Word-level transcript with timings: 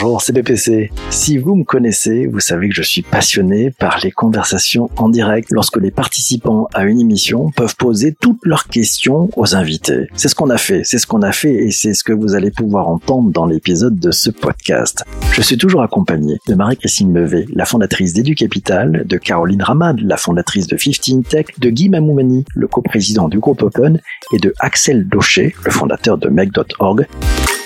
Bonjour, 0.00 0.22
c'est 0.22 0.32
BPC. 0.32 0.92
Si 1.10 1.38
vous 1.38 1.56
me 1.56 1.64
connaissez, 1.64 2.26
vous 2.26 2.38
savez 2.38 2.68
que 2.68 2.74
je 2.74 2.82
suis 2.82 3.02
passionné 3.02 3.72
par 3.72 3.98
les 4.04 4.12
conversations 4.12 4.90
en 4.96 5.08
direct 5.08 5.48
lorsque 5.50 5.76
les 5.76 5.90
participants 5.90 6.68
à 6.72 6.84
une 6.84 7.00
émission 7.00 7.50
peuvent 7.50 7.74
poser 7.74 8.14
toutes 8.14 8.46
leurs 8.46 8.68
questions 8.68 9.28
aux 9.34 9.56
invités. 9.56 10.06
C'est 10.14 10.28
ce 10.28 10.36
qu'on 10.36 10.50
a 10.50 10.56
fait, 10.56 10.84
c'est 10.84 10.98
ce 10.98 11.06
qu'on 11.08 11.22
a 11.22 11.32
fait 11.32 11.52
et 11.52 11.72
c'est 11.72 11.94
ce 11.94 12.04
que 12.04 12.12
vous 12.12 12.36
allez 12.36 12.52
pouvoir 12.52 12.86
entendre 12.86 13.32
dans 13.32 13.44
l'épisode 13.44 13.98
de 13.98 14.12
ce 14.12 14.30
podcast. 14.30 15.02
Je 15.32 15.42
suis 15.42 15.58
toujours 15.58 15.82
accompagné 15.82 16.38
de 16.46 16.54
Marie-Christine 16.54 17.12
Levé, 17.12 17.46
la 17.52 17.64
fondatrice 17.64 18.12
d'EduCapital, 18.12 19.04
de 19.04 19.16
Caroline 19.16 19.62
Ramad, 19.62 19.98
la 19.98 20.16
fondatrice 20.16 20.68
de 20.68 20.76
15 20.76 21.28
Tech, 21.28 21.46
de 21.58 21.70
Guy 21.70 21.88
Mamoumani, 21.88 22.44
le 22.54 22.68
coprésident 22.68 23.28
du 23.28 23.40
groupe 23.40 23.62
Open, 23.62 24.00
et 24.32 24.38
de 24.38 24.54
Axel 24.60 25.08
Daucher, 25.08 25.56
le 25.64 25.72
fondateur 25.72 26.18
de 26.18 26.28
Meg.org. 26.28 27.08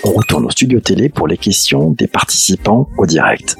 On 0.04 0.10
retourne 0.10 0.46
au 0.46 0.50
studio 0.50 0.80
télé 0.80 1.08
pour 1.08 1.28
les 1.28 1.36
questions 1.36 1.90
des 1.90 2.08
participants 2.08 2.88
au 2.98 3.06
direct. 3.06 3.56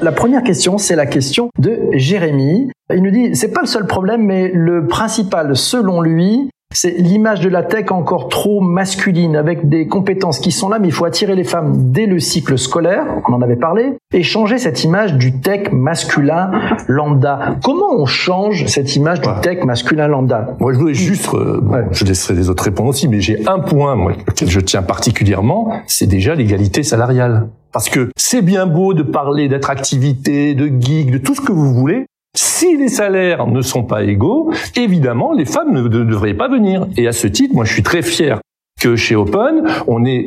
La 0.00 0.10
première 0.10 0.42
question, 0.42 0.78
c'est 0.78 0.96
la 0.96 1.04
question 1.04 1.50
de 1.58 1.78
Jérémy. 1.92 2.70
Il 2.94 3.02
nous 3.02 3.10
dit, 3.10 3.36
c'est 3.36 3.52
pas 3.52 3.60
le 3.60 3.66
seul 3.66 3.86
problème, 3.86 4.24
mais 4.24 4.50
le 4.54 4.86
principal, 4.86 5.54
selon 5.54 6.00
lui, 6.00 6.48
c'est 6.76 6.90
l'image 6.90 7.40
de 7.40 7.48
la 7.48 7.62
tech 7.62 7.90
encore 7.90 8.28
trop 8.28 8.60
masculine, 8.60 9.34
avec 9.34 9.68
des 9.68 9.86
compétences 9.86 10.38
qui 10.38 10.52
sont 10.52 10.68
là, 10.68 10.78
mais 10.78 10.88
il 10.88 10.92
faut 10.92 11.06
attirer 11.06 11.34
les 11.34 11.44
femmes 11.44 11.90
dès 11.90 12.04
le 12.04 12.18
cycle 12.20 12.58
scolaire, 12.58 13.04
on 13.26 13.32
en 13.32 13.40
avait 13.40 13.56
parlé, 13.56 13.96
et 14.12 14.22
changer 14.22 14.58
cette 14.58 14.84
image 14.84 15.14
du 15.14 15.40
tech 15.40 15.72
masculin 15.72 16.50
lambda. 16.86 17.56
Comment 17.64 17.94
on 17.96 18.04
change 18.04 18.66
cette 18.66 18.94
image 18.94 19.22
du 19.22 19.28
tech 19.40 19.64
masculin 19.64 20.06
lambda? 20.06 20.56
Moi, 20.60 20.74
je 20.74 20.78
voulais 20.78 20.94
juste, 20.94 21.32
euh, 21.32 21.62
je 21.92 22.04
laisserai 22.04 22.34
les 22.34 22.50
autres 22.50 22.64
répondre 22.64 22.90
aussi, 22.90 23.08
mais 23.08 23.20
j'ai 23.20 23.48
un 23.48 23.60
point 23.60 23.94
moi, 23.94 24.12
auquel 24.28 24.50
je 24.50 24.60
tiens 24.60 24.82
particulièrement, 24.82 25.72
c'est 25.86 26.06
déjà 26.06 26.34
l'égalité 26.34 26.82
salariale. 26.82 27.48
Parce 27.72 27.88
que 27.88 28.10
c'est 28.16 28.42
bien 28.42 28.66
beau 28.66 28.94
de 28.94 29.02
parler 29.02 29.48
d'attractivité, 29.48 30.54
de 30.54 30.66
geek, 30.66 31.10
de 31.10 31.18
tout 31.18 31.34
ce 31.34 31.40
que 31.40 31.52
vous 31.52 31.72
voulez, 31.74 32.06
si 32.38 32.76
les 32.76 32.88
salaires 32.88 33.46
ne 33.46 33.62
sont 33.62 33.82
pas 33.82 34.04
égaux, 34.04 34.52
évidemment, 34.76 35.32
les 35.32 35.44
femmes 35.44 35.72
ne, 35.72 35.88
devraient 35.88 36.34
pas 36.34 36.48
venir. 36.48 36.86
Et 36.96 37.06
à 37.06 37.12
ce 37.12 37.26
titre, 37.26 37.54
moi, 37.54 37.64
je 37.64 37.72
suis 37.72 37.82
très 37.82 38.02
fier 38.02 38.40
que 38.80 38.94
chez 38.94 39.16
Open, 39.16 39.64
on 39.86 40.04
ait 40.04 40.26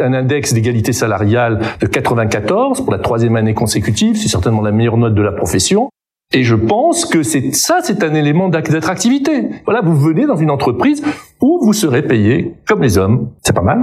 un 0.00 0.14
index 0.14 0.54
d'égalité 0.54 0.92
salariale 0.92 1.60
de 1.80 1.86
94 1.86 2.80
pour 2.80 2.92
la 2.92 2.98
troisième 2.98 3.36
année 3.36 3.54
consécutive. 3.54 4.16
C'est 4.16 4.28
certainement 4.28 4.62
la 4.62 4.72
meilleure 4.72 4.96
note 4.96 5.14
de 5.14 5.22
la 5.22 5.32
profession. 5.32 5.90
Et 6.32 6.44
je 6.44 6.54
pense 6.54 7.06
que 7.06 7.22
c'est 7.22 7.52
ça, 7.52 7.80
c'est 7.82 8.04
un 8.04 8.14
élément 8.14 8.48
d'attractivité. 8.48 9.48
Voilà, 9.64 9.80
vous 9.80 9.96
venez 9.96 10.26
dans 10.26 10.36
une 10.36 10.50
entreprise 10.50 11.02
où 11.40 11.58
vous 11.62 11.72
serez 11.72 12.02
payé 12.02 12.54
comme 12.66 12.82
les 12.82 12.98
hommes. 12.98 13.30
C'est 13.42 13.52
pas 13.52 13.62
mal. 13.62 13.82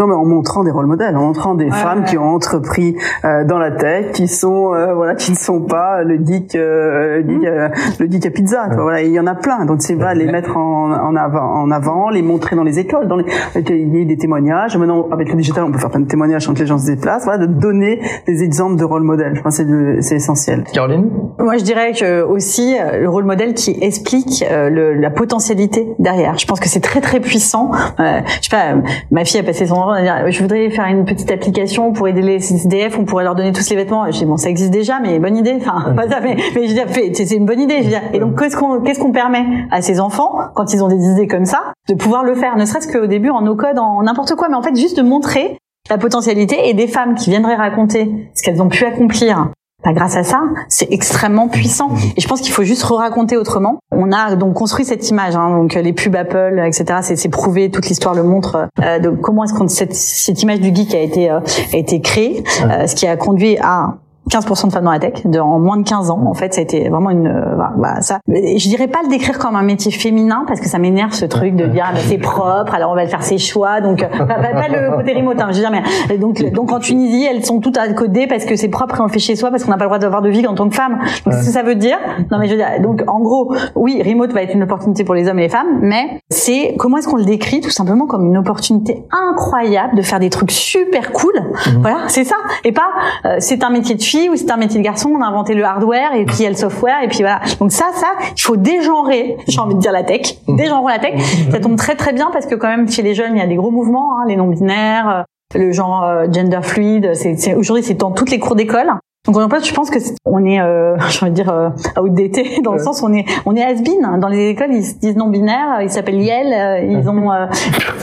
Non, 0.00 0.08
mais 0.08 0.14
en 0.14 0.24
montrant 0.24 0.64
des 0.64 0.72
rôles 0.72 0.86
modèles, 0.86 1.16
en 1.16 1.26
montrant 1.26 1.54
des 1.54 1.70
femmes 1.70 2.02
qui 2.04 2.18
ont 2.18 2.34
entrepris 2.34 2.96
euh, 3.24 3.44
dans 3.44 3.58
la 3.58 3.70
tech, 3.70 4.10
qui 4.10 4.26
sont 4.26 4.74
euh, 4.74 4.92
voilà, 4.92 5.14
qui 5.14 5.30
ne 5.30 5.36
sont 5.36 5.60
pas 5.60 6.02
le 6.02 6.16
geek, 6.16 6.56
euh, 6.56 7.22
le, 7.22 7.32
geek 7.32 7.44
euh, 7.46 7.68
le 8.00 8.10
geek 8.10 8.26
à 8.26 8.30
pizza. 8.30 8.68
Voilà, 8.76 9.02
il 9.02 9.12
y 9.12 9.20
en 9.20 9.26
a 9.28 9.36
plein. 9.36 9.64
Donc 9.66 9.82
c'est 9.82 9.94
vrai 9.94 10.16
les 10.16 10.26
mettre 10.26 10.56
en, 10.56 10.90
en, 10.90 11.14
avant, 11.14 11.62
en 11.62 11.70
avant, 11.70 12.10
les 12.10 12.22
montrer 12.22 12.56
dans 12.56 12.64
les 12.64 12.80
écoles, 12.80 13.06
dans 13.06 13.14
les, 13.14 13.24
il 13.54 13.96
y 13.96 14.02
a 14.02 14.04
des 14.04 14.16
témoignages. 14.16 14.76
Maintenant 14.76 15.06
avec 15.12 15.28
le 15.28 15.36
digital, 15.36 15.62
on 15.62 15.70
peut 15.70 15.78
faire 15.78 15.90
plein 15.90 16.00
de 16.00 16.08
témoignages 16.08 16.44
quand 16.44 16.58
les 16.58 16.66
gens 16.66 16.78
se 16.78 16.86
déplacent. 16.86 17.22
Voilà, 17.22 17.46
de 17.46 17.52
donner 17.52 18.00
des 18.26 18.42
exemples 18.42 18.74
de 18.74 18.84
rôle 18.84 19.04
modèle. 19.04 19.36
Je 19.36 19.42
pense 19.42 19.54
c'est 19.54 19.66
c'est 20.00 20.16
essentiel. 20.16 20.64
Caroline? 20.72 21.08
Moi, 21.38 21.56
je 21.56 21.62
dirais 21.62 21.92
que 21.92 22.22
aussi 22.22 22.74
le 23.00 23.08
rôle 23.08 23.24
modèle 23.24 23.54
qui 23.54 23.78
explique 23.80 24.44
le, 24.50 24.94
la 24.94 25.10
potentialité 25.10 25.94
derrière. 26.00 26.36
Je 26.36 26.46
pense 26.46 26.58
que 26.58 26.68
c'est 26.68 26.80
très 26.80 27.00
très 27.00 27.20
puissant. 27.20 27.70
je 27.96 28.02
sais 28.42 28.50
pas, 28.50 28.74
ma 29.12 29.24
fille 29.24 29.38
a 29.38 29.44
passé 29.44 29.66
son 29.66 29.83
je 29.92 30.40
voudrais 30.40 30.70
faire 30.70 30.86
une 30.86 31.04
petite 31.04 31.30
application 31.30 31.92
pour 31.92 32.08
aider 32.08 32.22
les 32.22 32.40
CDF, 32.40 32.98
on 32.98 33.04
pourrait 33.04 33.24
leur 33.24 33.34
donner 33.34 33.52
tous 33.52 33.68
les 33.70 33.76
vêtements. 33.76 34.10
Je 34.10 34.18
dis 34.18 34.24
bon, 34.24 34.36
ça 34.36 34.50
existe 34.50 34.70
déjà, 34.70 35.00
mais 35.00 35.18
bonne 35.18 35.36
idée. 35.36 35.56
Enfin, 35.56 35.92
pas 35.94 36.08
ça, 36.08 36.20
mais, 36.20 36.36
mais 36.54 36.66
je 36.66 36.74
dis, 36.74 37.14
c'est 37.14 37.36
une 37.36 37.46
bonne 37.46 37.60
idée. 37.60 37.82
Je 37.82 38.16
et 38.16 38.18
donc 38.18 38.38
qu'est-ce 38.38 38.56
qu'on 38.56 38.80
qu'est-ce 38.80 39.00
qu'on 39.00 39.12
permet 39.12 39.44
à 39.70 39.82
ces 39.82 40.00
enfants 40.00 40.38
quand 40.54 40.72
ils 40.72 40.82
ont 40.82 40.88
des 40.88 41.04
idées 41.04 41.26
comme 41.26 41.44
ça 41.44 41.72
de 41.88 41.94
pouvoir 41.94 42.24
le 42.24 42.34
faire, 42.34 42.56
ne 42.56 42.64
serait-ce 42.64 42.90
qu'au 42.90 43.06
début 43.06 43.30
en 43.30 43.42
no 43.42 43.56
code, 43.56 43.78
en 43.78 44.02
n'importe 44.02 44.34
quoi, 44.34 44.48
mais 44.48 44.56
en 44.56 44.62
fait 44.62 44.74
juste 44.74 44.96
de 44.96 45.02
montrer 45.02 45.58
la 45.90 45.98
potentialité 45.98 46.68
et 46.68 46.74
des 46.74 46.86
femmes 46.86 47.14
qui 47.14 47.30
viendraient 47.30 47.56
raconter 47.56 48.30
ce 48.34 48.42
qu'elles 48.42 48.62
ont 48.62 48.68
pu 48.68 48.84
accomplir 48.84 49.50
bah, 49.84 49.92
grâce 49.92 50.16
à 50.16 50.24
ça, 50.24 50.42
c'est 50.68 50.90
extrêmement 50.90 51.48
puissant. 51.48 51.90
Et 52.16 52.20
je 52.20 52.28
pense 52.28 52.40
qu'il 52.40 52.52
faut 52.52 52.64
juste 52.64 52.82
re-raconter 52.82 53.36
autrement. 53.36 53.78
On 53.90 54.12
a 54.12 54.34
donc 54.36 54.54
construit 54.54 54.84
cette 54.84 55.08
image, 55.10 55.36
hein, 55.36 55.50
donc 55.50 55.74
les 55.74 55.92
pubs 55.92 56.16
Apple, 56.16 56.62
etc. 56.64 57.00
C'est 57.02 57.28
prouvé, 57.28 57.70
toute 57.70 57.88
l'histoire 57.88 58.14
le 58.14 58.22
montre 58.22 58.68
euh, 58.82 58.98
de 58.98 59.10
comment 59.10 59.44
est-ce 59.44 59.52
qu'on 59.52 59.68
cette, 59.68 59.94
cette 59.94 60.42
image 60.42 60.60
du 60.60 60.74
geek 60.74 60.94
a 60.94 61.00
été 61.00 61.30
euh, 61.30 61.40
a 61.72 61.76
été 61.76 62.00
créée, 62.00 62.44
euh, 62.62 62.86
ce 62.86 62.94
qui 62.94 63.06
a 63.06 63.16
conduit 63.16 63.58
à 63.58 63.96
15% 64.30 64.68
de 64.68 64.72
femmes 64.72 64.84
dans 64.84 64.92
la 64.92 64.98
tech 64.98 65.24
de, 65.24 65.38
en 65.38 65.58
moins 65.58 65.76
de 65.76 65.82
15 65.88 66.10
ans. 66.10 66.22
En 66.26 66.34
fait, 66.34 66.54
ça 66.54 66.60
a 66.60 66.64
été 66.64 66.88
vraiment 66.88 67.10
une, 67.10 67.26
euh, 67.26 67.56
bah, 67.76 68.00
ça. 68.00 68.20
Je 68.28 68.68
dirais 68.68 68.88
pas 68.88 69.00
le 69.02 69.08
décrire 69.08 69.38
comme 69.38 69.56
un 69.56 69.62
métier 69.62 69.90
féminin 69.90 70.44
parce 70.46 70.60
que 70.60 70.68
ça 70.68 70.78
m'énerve 70.78 71.12
ce 71.12 71.24
truc 71.26 71.54
de 71.56 71.66
dire 71.66 71.84
ah, 71.88 71.92
bah, 71.92 72.00
c'est 72.06 72.18
propre, 72.18 72.74
alors 72.74 72.90
on 72.90 72.94
va 72.94 73.04
le 73.04 73.10
faire 73.10 73.22
ses 73.22 73.38
choix. 73.38 73.80
Donc 73.80 74.02
euh, 74.02 74.08
pas, 74.24 74.34
pas, 74.34 74.68
le 74.68 74.96
côté 74.96 75.12
remote, 75.14 75.40
hein, 75.40 75.48
je 75.50 75.56
veux 75.56 75.60
dire, 75.60 75.72
mais 76.08 76.18
donc 76.18 76.42
donc 76.52 76.72
en 76.72 76.78
Tunisie, 76.78 77.26
elles 77.30 77.44
sont 77.44 77.60
toutes 77.60 77.78
à 77.78 77.92
coder 77.92 78.26
parce 78.26 78.44
que 78.44 78.56
c'est 78.56 78.68
propre 78.68 78.96
et 78.96 79.00
on 79.00 79.04
le 79.04 79.10
fait 79.10 79.18
chez 79.18 79.36
soi 79.36 79.50
parce 79.50 79.64
qu'on 79.64 79.70
n'a 79.70 79.76
pas 79.76 79.84
le 79.84 79.88
droit 79.88 79.98
d'avoir 79.98 80.22
de 80.22 80.30
vie 80.30 80.46
en 80.46 80.54
tant 80.54 80.68
que 80.68 80.74
femme. 80.74 80.98
Donc 81.24 81.34
ce 81.34 81.46
que 81.46 81.52
ça 81.52 81.62
veut 81.62 81.74
dire 81.74 81.98
Non 82.30 82.38
mais 82.38 82.46
je 82.46 82.52
veux 82.52 82.58
dire, 82.58 82.80
donc 82.80 83.02
en 83.06 83.20
gros, 83.20 83.54
oui, 83.74 84.02
remote 84.04 84.32
va 84.32 84.42
être 84.42 84.54
une 84.54 84.62
opportunité 84.62 85.04
pour 85.04 85.14
les 85.14 85.28
hommes 85.28 85.38
et 85.38 85.42
les 85.42 85.48
femmes, 85.48 85.78
mais 85.80 86.20
c'est 86.30 86.74
comment 86.78 86.98
est-ce 86.98 87.08
qu'on 87.08 87.16
le 87.16 87.24
décrit 87.24 87.60
tout 87.60 87.70
simplement 87.70 88.06
comme 88.06 88.26
une 88.26 88.38
opportunité 88.38 89.04
incroyable 89.10 89.96
de 89.96 90.02
faire 90.02 90.20
des 90.20 90.30
trucs 90.30 90.50
super 90.50 91.12
cool? 91.12 91.34
Mhm. 91.34 91.82
Voilà, 91.82 91.98
c'est 92.08 92.24
ça. 92.24 92.36
Et 92.64 92.72
pas 92.72 92.88
euh, 93.26 93.36
c'est 93.38 93.62
un 93.64 93.70
métier 93.70 93.94
de 93.94 94.00
ou 94.28 94.34
un 94.50 94.56
métier 94.56 94.78
de 94.78 94.84
garçon, 94.84 95.10
on 95.14 95.22
a 95.22 95.26
inventé 95.26 95.54
le 95.54 95.64
hardware 95.64 96.14
et 96.14 96.24
puis 96.24 96.36
il 96.40 96.42
y 96.42 96.46
a 96.46 96.50
le 96.50 96.56
software 96.56 97.02
et 97.02 97.08
puis 97.08 97.18
voilà. 97.18 97.40
Donc 97.60 97.72
ça, 97.72 97.86
ça, 97.94 98.08
il 98.36 98.40
faut 98.40 98.56
dégenrer, 98.56 99.36
j'ai 99.48 99.58
envie 99.58 99.74
de 99.74 99.80
dire 99.80 99.92
la 99.92 100.02
tech, 100.02 100.36
dégenrer 100.48 100.92
la 100.94 100.98
tech. 100.98 101.20
Ça 101.50 101.60
tombe 101.60 101.76
très 101.76 101.96
très 101.96 102.12
bien 102.12 102.30
parce 102.32 102.46
que 102.46 102.54
quand 102.54 102.68
même 102.68 102.88
chez 102.88 103.02
les 103.02 103.14
jeunes, 103.14 103.36
il 103.36 103.38
y 103.38 103.42
a 103.42 103.46
des 103.46 103.56
gros 103.56 103.70
mouvements, 103.70 104.18
hein, 104.18 104.24
les 104.28 104.36
non-binaires, 104.36 105.26
euh, 105.54 105.58
le 105.58 105.72
genre 105.72 106.04
euh, 106.04 106.26
gender 106.32 106.60
fluide, 106.62 107.12
c'est 107.14 107.54
aujourd'hui 107.54 107.84
c'est 107.84 107.94
dans 107.94 108.10
toutes 108.10 108.30
les 108.30 108.38
cours 108.38 108.56
d'école. 108.56 108.92
Donc 109.26 109.38
en 109.38 109.48
fait, 109.48 109.66
je 109.66 109.72
pense 109.72 109.90
que 109.90 109.98
on 110.26 110.44
est, 110.44 110.60
euh, 110.60 110.96
j'ai 111.08 111.22
envie 111.22 111.30
de 111.30 111.34
dire, 111.34 111.50
euh, 111.50 111.70
outdated 112.00 112.62
dans 112.62 112.74
le 112.74 112.78
sens 112.78 113.00
où 113.00 113.06
on 113.06 113.12
est, 113.12 113.24
on 113.46 113.56
est 113.56 113.62
has-been. 113.62 114.18
Dans 114.20 114.28
les 114.28 114.50
écoles, 114.50 114.72
ils 114.72 114.84
se 114.84 114.96
disent 114.96 115.16
non 115.16 115.28
binaires, 115.28 115.80
ils 115.80 115.90
s'appellent 115.90 116.20
Yale, 116.20 116.52
euh, 116.52 116.80
ils 116.80 117.08
ont, 117.08 117.32
euh, 117.32 117.46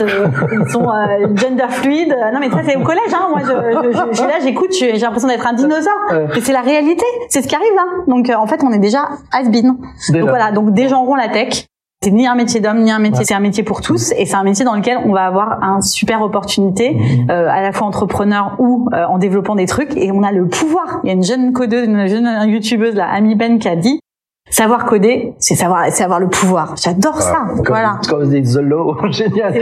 ils 0.00 0.70
sont 0.70 0.88
gender 1.36 1.68
fluide. 1.68 2.16
Non 2.32 2.40
mais 2.40 2.50
ça 2.50 2.62
c'est 2.66 2.76
au 2.76 2.82
collège. 2.82 3.12
Hein. 3.14 3.28
Moi, 3.30 3.40
je, 3.42 3.46
je, 3.46 4.16
je, 4.16 4.22
là, 4.22 4.34
j'écoute, 4.42 4.72
j'ai 4.72 4.92
l'impression 4.98 5.28
d'être 5.28 5.46
un 5.46 5.52
dinosaure. 5.52 5.92
Et 6.36 6.40
c'est 6.40 6.52
la 6.52 6.62
réalité, 6.62 7.04
c'est 7.28 7.42
ce 7.42 7.48
qui 7.48 7.54
arrive 7.54 7.74
là. 7.74 7.84
Donc 8.08 8.30
en 8.36 8.46
fait, 8.46 8.62
on 8.64 8.72
est 8.72 8.78
déjà 8.78 9.08
has-been. 9.32 9.76
Donc 10.10 10.28
voilà, 10.28 10.50
donc 10.50 10.72
dégenrons 10.72 11.14
la 11.14 11.28
tech. 11.28 11.66
C'est 12.04 12.10
ni 12.10 12.26
un 12.26 12.34
métier 12.34 12.58
d'homme 12.58 12.82
ni 12.82 12.90
un 12.90 12.98
métier, 12.98 13.24
c'est 13.24 13.34
un 13.34 13.40
métier 13.40 13.62
pour 13.62 13.80
tous 13.80 14.12
et 14.18 14.26
c'est 14.26 14.34
un 14.34 14.42
métier 14.42 14.64
dans 14.64 14.74
lequel 14.74 14.98
on 15.04 15.12
va 15.12 15.24
avoir 15.24 15.62
un 15.62 15.80
super 15.80 16.20
opportunité, 16.22 16.94
mhm. 16.94 17.30
euh, 17.30 17.48
à 17.48 17.62
la 17.62 17.70
fois 17.70 17.86
entrepreneur 17.86 18.56
ou 18.58 18.88
euh, 18.92 19.04
en 19.04 19.18
développant 19.18 19.54
des 19.54 19.66
trucs 19.66 19.96
et 19.96 20.10
on 20.10 20.24
a 20.24 20.32
le 20.32 20.48
pouvoir. 20.48 21.00
Il 21.04 21.08
y 21.08 21.10
a 21.10 21.14
une 21.14 21.22
jeune 21.22 21.52
codeuse, 21.52 21.86
une 21.86 22.08
jeune 22.08 22.28
youtubeuse 22.48 22.96
là, 22.96 23.06
Amy 23.08 23.36
Ben 23.36 23.60
qui 23.60 23.68
a 23.68 23.76
dit 23.76 24.00
Savoir 24.50 24.84
coder, 24.84 25.32
c'est 25.38 25.54
savoir, 25.54 25.86
c'est 25.90 26.04
avoir 26.04 26.20
le 26.20 26.28
pouvoir. 26.28 26.74
J'adore 26.76 27.22
ça. 27.22 27.46
voilà. 27.66 27.98
Comme 28.08 28.28
des 28.28 28.44
Zolo, 28.44 28.96
génial. 29.10 29.54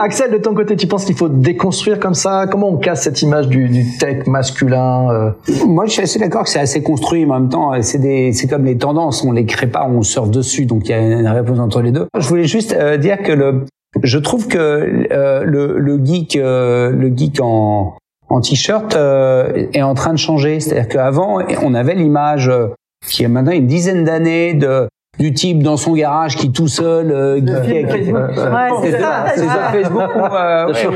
Axel, 0.00 0.30
de 0.30 0.38
ton 0.38 0.54
côté, 0.54 0.74
tu 0.74 0.86
penses 0.86 1.04
qu'il 1.04 1.16
faut 1.16 1.28
déconstruire 1.28 2.00
comme 2.00 2.14
ça? 2.14 2.46
Comment 2.50 2.70
on 2.70 2.78
casse 2.78 3.02
cette 3.02 3.20
image 3.20 3.48
du, 3.48 3.68
du 3.68 3.84
tech 3.98 4.26
masculin 4.26 5.10
euh? 5.10 5.30
Moi, 5.66 5.84
je 5.84 5.92
suis 5.92 6.02
assez 6.02 6.18
d'accord 6.18 6.44
que 6.44 6.48
c'est 6.48 6.60
assez 6.60 6.82
construit, 6.82 7.26
mais 7.26 7.32
en 7.32 7.40
même 7.40 7.48
temps, 7.50 7.72
c'est 7.82 7.98
des, 7.98 8.32
c'est 8.32 8.48
comme 8.48 8.64
les 8.64 8.78
tendances. 8.78 9.22
On 9.22 9.32
les 9.32 9.44
crée 9.44 9.66
pas, 9.66 9.86
on 9.86 10.00
surfe 10.02 10.30
dessus. 10.30 10.64
Donc, 10.64 10.88
il 10.88 10.92
y 10.92 10.94
a 10.94 10.98
une 11.00 11.26
réponse 11.28 11.58
entre 11.58 11.82
les 11.82 11.90
deux. 11.92 12.06
Je 12.18 12.26
voulais 12.26 12.44
juste 12.46 12.72
euh, 12.72 12.96
dire 12.96 13.18
que 13.22 13.32
le, 13.32 13.66
je 14.02 14.18
trouve 14.18 14.48
que 14.48 14.56
euh, 15.12 15.44
le, 15.44 15.78
le 15.78 16.00
geek, 16.02 16.38
le 16.40 17.12
geek 17.14 17.38
en, 17.42 17.96
en 18.30 18.40
t-shirt 18.40 18.96
est 18.96 19.82
en 19.82 19.94
train 19.94 20.12
de 20.12 20.18
changer. 20.18 20.58
C'est-à-dire 20.60 20.88
qu'avant, 20.88 21.40
on 21.62 21.74
avait 21.74 21.94
l'image 21.94 22.50
qui 23.08 23.24
a 23.24 23.28
maintenant 23.28 23.52
une 23.52 23.66
dizaine 23.66 24.04
d'années 24.04 24.54
de 24.54 24.88
du 25.18 25.30
type 25.34 25.62
dans 25.62 25.76
son 25.76 25.92
garage 25.92 26.36
qui 26.36 26.52
tout 26.52 26.68
seul 26.68 27.10
euh, 27.10 27.36
avec 27.36 27.90
Facebook. 27.90 28.16
Euh, 28.34 28.68
c'est 28.82 28.92
ça, 28.92 29.24
c'est 29.34 29.44
ça, 29.44 29.70
Facebook 29.70 30.16
ou, 30.16 30.34
euh, 30.34 30.66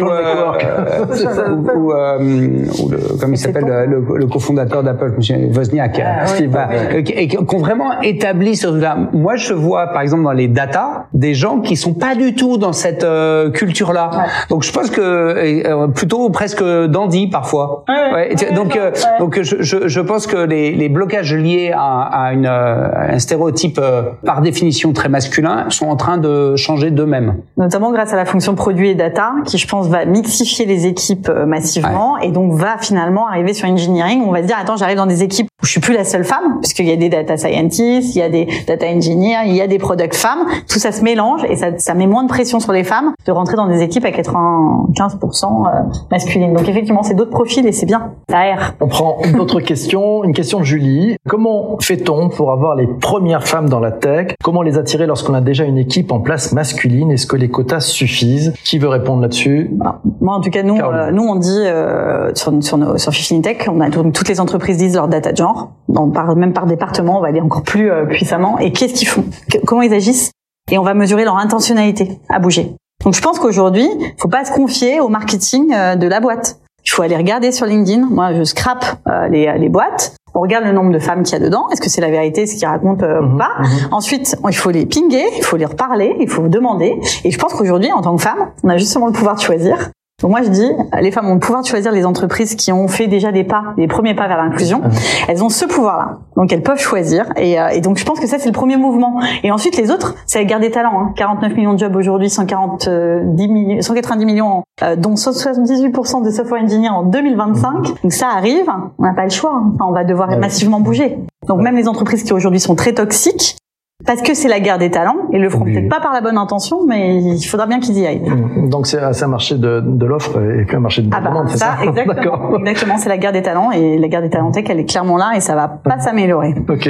ou, 1.53 1.79
ou, 1.79 1.93
euh, 1.93 2.65
ou 2.83 2.89
le, 2.89 3.19
comme 3.21 3.35
il 3.35 3.37
s'appelle 3.37 3.67
le, 3.67 4.17
le, 4.17 4.27
cofondateur 4.27 4.83
d'Apple, 4.83 5.13
Monsieur 5.19 5.37
Wozniak, 5.55 6.01
ah, 6.03 6.25
euh, 6.41 7.03
et 7.07 7.29
qui 7.29 7.37
ont 7.37 7.59
vraiment 7.59 8.01
établi 8.01 8.57
sur 8.57 8.73
là. 8.73 8.97
Moi, 9.13 9.37
je 9.37 9.53
vois 9.53 9.89
par 9.89 10.01
exemple 10.01 10.23
dans 10.23 10.33
les 10.33 10.49
data 10.49 11.09
des 11.13 11.35
gens 11.35 11.61
qui 11.61 11.77
sont 11.77 11.93
pas 11.93 12.15
du 12.15 12.35
tout 12.35 12.57
dans 12.57 12.73
cette 12.73 13.05
euh, 13.05 13.51
culture-là. 13.51 14.11
Donc, 14.49 14.63
je 14.63 14.73
pense 14.73 14.89
que 14.89 15.87
plutôt 15.89 16.31
presque 16.31 16.65
dandy 16.65 17.27
parfois. 17.27 17.85
Ouais, 17.87 18.35
donc, 18.55 18.79
donc, 19.19 19.43
je, 19.43 19.57
je, 19.61 19.89
je, 19.89 20.01
pense 20.01 20.27
que 20.27 20.39
les, 20.39 20.73
les 20.73 20.89
blocages 20.89 21.35
liés 21.35 21.71
à, 21.77 22.01
à, 22.01 22.33
une, 22.33 22.47
à 22.47 23.13
un 23.13 23.19
stéréotype 23.19 23.79
par 24.25 24.41
définition 24.41 24.93
très 24.93 25.09
masculins, 25.09 25.67
sont 25.71 25.87
en 25.87 25.97
train 25.97 26.19
de 26.19 26.57
changer 26.57 26.91
d'eux-mêmes. 26.91 27.37
Notamment 27.57 27.93
grâce 27.93 28.13
à 28.13 28.17
la 28.17 28.25
fonction 28.25 28.55
produit 28.55 28.91
et 28.91 28.95
data, 28.95 29.33
qui 29.45 29.59
je 29.59 29.67
pense 29.67 29.89
va 29.89 30.05
mixifier 30.05 30.67
les 30.67 30.87
équipes 30.87 31.29
euh, 31.29 31.47
massivement 31.47 32.19
et 32.19 32.31
donc 32.31 32.53
va 32.53 32.79
finalement 32.79 33.29
arriver 33.29 33.55
sur 33.55 33.69
engineering. 33.69 34.23
On 34.27 34.33
va 34.33 34.43
se 34.43 34.47
dire 34.47 34.57
attends, 34.61 34.77
j'arrive 34.77 34.97
dans 34.97 35.07
des 35.07 35.23
équipes 35.23 35.49
où 35.63 35.67
je 35.67 35.71
suis 35.71 35.81
plus 35.81 35.95
la 35.95 36.05
seule 36.05 36.25
femme, 36.25 36.61
puisqu'il 36.61 36.87
y 36.87 36.93
a 36.93 36.97
des 36.97 37.09
data 37.09 37.37
scientists, 37.37 38.15
il 38.15 38.19
y 38.19 38.23
a 38.23 38.29
des 38.29 38.47
data 38.67 38.87
engineers, 38.87 39.47
il 39.47 39.55
y 39.55 39.61
a 39.61 39.67
des 39.67 39.79
product 39.79 40.15
femmes. 40.15 40.47
Tout 40.69 40.79
ça 40.79 40.93
se 40.93 41.03
mélange 41.03 41.45
et 41.49 41.57
ça, 41.57 41.79
ça 41.79 41.95
met 41.95 42.07
moins 42.07 42.25
de 42.25 42.29
pression 42.29 42.61
sur 42.61 42.73
les 42.73 42.85
femmes 42.85 43.13
de 43.27 43.33
rentrer 43.33 43.57
dans 43.57 43.67
des 43.67 43.83
équipes 43.83 44.05
à 44.05 44.11
95% 44.11 44.87
euh, 44.87 45.81
masculines. 46.11 46.55
Donc 46.55 46.69
effectivement, 46.69 47.03
c'est 47.03 47.15
d'autres 47.15 47.31
profils 47.31 47.67
et 47.67 47.73
c'est 47.73 47.87
bien. 47.87 48.13
Ça 48.29 48.39
aère. 48.39 48.75
On 48.81 48.89
prend 48.89 49.19
une 49.25 49.41
autre 49.41 49.61
question, 49.61 50.25
une 50.25 50.33
question 50.33 50.61
de 50.61 50.65
Julie. 50.65 51.17
Comment 51.29 51.77
fait-on 51.81 52.29
pour 52.29 52.53
avoir 52.53 52.75
les 52.75 52.87
premières 52.87 53.47
femmes 53.47 53.69
dans 53.69 53.81
la 53.81 53.91
tech. 53.99 54.35
Comment 54.43 54.63
les 54.63 54.79
attirer 54.79 55.07
lorsqu'on 55.07 55.35
a 55.35 55.41
déjà 55.41 55.65
une 55.65 55.79
équipe 55.79 56.13
en 56.13 56.21
place 56.21 56.53
masculine? 56.53 57.11
Est-ce 57.11 57.27
que 57.27 57.37
les 57.37 57.49
quotas 57.49 57.81
suffisent? 57.81 58.53
Qui 58.65 58.79
veut 58.79 58.89
répondre 58.89 59.21
là-dessus? 59.23 59.71
Bah, 59.73 60.01
Moi, 60.21 60.35
en 60.35 60.41
tout 60.41 60.51
cas, 60.51 60.63
nous, 60.63 60.79
euh, 60.79 61.11
nous 61.11 61.23
on 61.23 61.37
dit 61.37 61.49
euh, 61.51 62.35
sur, 62.35 62.53
sur, 62.63 62.79
nos, 62.79 62.99
sur 62.99 63.13
Tech, 63.43 63.69
on 63.69 63.81
a 63.81 63.91
toutes 63.91 64.29
les 64.29 64.41
entreprises 64.41 64.79
disent 64.79 64.95
leur 64.95 65.09
data 65.09 65.35
genre, 65.35 65.73
donc 65.89 66.15
par, 66.15 66.35
même 66.37 66.53
par 66.53 66.67
département, 66.67 67.19
on 67.19 67.21
va 67.21 67.29
aller 67.29 67.41
encore 67.41 67.63
plus 67.63 67.91
euh, 67.91 68.05
puissamment. 68.07 68.59
Et 68.59 68.73
qu'est-ce 68.73 68.95
qu'ils 68.95 69.09
font? 69.09 69.25
Comment 69.67 69.83
ils 69.83 69.95
agissent? 69.95 70.31
Et 70.71 70.79
on 70.79 70.83
va 70.83 70.95
mesurer 70.95 71.25
leur 71.25 71.37
intentionnalité 71.37 72.19
à 72.29 72.39
bouger. 72.39 72.75
Donc 73.05 73.15
je 73.15 73.23
pense 73.23 73.39
qu'aujourd'hui, 73.39 73.89
faut 74.19 74.29
pas 74.29 74.45
se 74.45 74.53
confier 74.53 75.01
au 75.01 75.09
marketing 75.09 75.69
de 75.69 76.07
la 76.09 76.21
boîte. 76.21 76.59
Il 76.85 76.91
faut 76.91 77.03
aller 77.03 77.17
regarder 77.17 77.53
sur 77.53 77.67
LinkedIn. 77.67 78.07
Moi, 78.11 78.35
je 78.35 78.43
scrape 78.43 78.85
les, 79.31 79.53
les 79.59 79.69
boîtes 79.69 80.17
on 80.37 80.41
regarde 80.41 80.65
le 80.65 80.73
nombre 80.73 80.93
de 80.93 80.99
femmes 80.99 81.23
qu'il 81.23 81.33
y 81.33 81.41
a 81.41 81.45
dedans. 81.45 81.69
Est-ce 81.71 81.81
que 81.81 81.89
c'est 81.89 82.03
la 82.03 82.11
vérité, 82.11 82.47
ce 82.47 82.57
qu'ils 82.57 82.69
racontent 82.69 83.05
euh, 83.05 83.21
ou 83.21 83.25
mhm, 83.25 83.39
pas 83.39 83.53
mhm. 83.59 83.69
Ensuite, 83.91 84.37
il 84.47 84.57
faut 84.57 84.71
les 84.71 84.85
pinguer, 84.85 85.25
il 85.37 85.43
faut 85.43 85.57
les 85.57 85.65
reparler, 85.65 86.15
il 86.21 86.29
faut 86.29 86.47
demander. 86.49 87.01
Et 87.25 87.31
je 87.31 87.39
pense 87.39 87.55
qu'aujourd'hui, 87.55 87.91
en 87.91 88.03
tant 88.03 88.15
que 88.17 88.23
femme, 88.23 88.51
on 88.63 88.69
a 88.69 88.77
justement 88.77 89.07
le 89.07 89.13
pouvoir 89.13 89.37
de 89.37 89.41
choisir. 89.41 89.91
Donc 90.23 90.31
moi 90.31 90.41
je 90.43 90.49
dis, 90.49 90.71
les 90.99 91.11
femmes 91.11 91.29
ont 91.29 91.35
le 91.35 91.41
pouvoir 91.41 91.61
de 91.61 91.67
choisir 91.67 91.93
les 91.93 92.07
entreprises 92.07 92.55
qui 92.55 92.73
ont 92.73 92.89
fait 92.89 93.07
déjà 93.07 93.33
des 93.33 93.45
pas, 93.45 93.75
des 93.77 93.87
premiers 93.87 94.15
pas 94.15 94.27
vers 94.29 94.39
l'inclusion. 94.39 94.81
Elles 95.29 95.45
ont 95.45 95.51
ce 95.51 95.67
pouvoir-là, 95.67 96.21
donc 96.37 96.51
elles 96.55 96.63
peuvent 96.63 96.81
choisir. 96.81 97.27
Et, 97.37 97.61
euh, 97.61 97.69
et, 97.69 97.83
donc 97.83 97.99
je 97.99 98.05
pense 98.07 98.19
que 98.19 98.27
ça 98.27 98.39
c'est 98.39 98.49
le 98.49 98.55
premier 98.55 98.79
mouvement. 98.79 99.21
Et 99.43 99.51
ensuite 99.51 99.77
les 99.77 99.91
autres, 99.91 100.15
c'est 100.25 100.39
la 100.39 100.47
guerre 100.47 100.61
des 100.61 100.71
talents. 100.71 100.99
Hein. 100.99 101.13
49 101.17 101.55
millions 101.55 101.75
de 101.75 101.79
jobs 101.79 101.95
aujourd'hui, 101.95 102.31
140, 102.31 102.89
10 103.25 103.49
millions, 103.49 103.83
190 103.83 104.25
millions, 104.25 104.63
euh, 104.83 104.97
dont 104.97 105.17
78% 105.17 106.25
de 106.25 106.31
software 106.31 106.63
engineers 106.63 106.89
en 106.89 107.03
2025. 107.03 108.03
Donc 108.03 108.13
ça 108.15 108.29
arrive, 108.29 108.71
on 108.99 109.03
n'a 109.03 109.13
pas 109.13 109.25
le 109.25 109.31
choix. 109.31 109.53
Hein. 109.55 109.73
Enfin, 109.75 109.85
on 109.87 109.93
va 109.93 110.05
devoir 110.05 110.35
massivement 110.39 110.81
bouger. 110.81 111.19
Donc 111.47 111.61
même 111.61 111.77
les 111.77 111.89
entreprises 111.89 112.23
qui 112.23 112.33
aujourd'hui 112.33 112.61
sont 112.61 112.75
très 112.75 112.95
toxiques, 112.95 113.59
parce 114.05 114.21
que 114.21 114.35
c'est 114.35 114.49
la 114.49 114.61
guerre 114.61 114.79
des 114.79 114.91
talents, 114.91 115.17
ils 115.33 115.41
le 115.41 115.49
feront 115.49 115.65
peut-être 115.65 115.89
pas 115.89 116.01
par 116.01 116.13
la 116.13 116.21
bonne 116.21 116.37
intention, 116.37 116.87
mais 116.87 117.17
il 117.17 117.43
faudra 117.45 117.67
bien 117.67 117.81
qu'ils 117.81 117.99
y 117.99 118.07
aillent. 118.07 118.29
Mmh. 118.29 118.69
Donc 118.69 118.87
c'est 118.87 119.01
un 119.01 119.27
marché 119.27 119.57
de, 119.57 119.83
de 119.85 120.07
l'offre 120.07 120.39
et 120.39 120.65
puis 120.65 120.77
un 120.77 120.81
marché 120.81 121.01
de 121.01 121.11
la 121.11 121.17
ah 121.17 121.21
bah, 121.21 121.31
demande, 121.31 121.49
c'est 121.49 121.57
ça, 121.57 121.79
Exactement, 121.83 122.59
exactement 122.59 122.99
c'est 122.99 123.09
la 123.09 123.17
guerre 123.17 123.33
des 123.33 123.43
talents 123.43 123.73
et 123.73 123.99
la 123.99 124.09
guerre 124.09 124.21
des 124.21 124.29
talents 124.29 124.53
tech, 124.53 124.67
elle 124.69 124.81
est 124.81 124.85
clairement 124.85 125.17
là 125.17 125.33
et 125.35 125.41
ça 125.41 125.55
va 125.55 125.69
pas 125.69 125.99
s'améliorer. 125.99 126.55
Ok, 126.69 126.89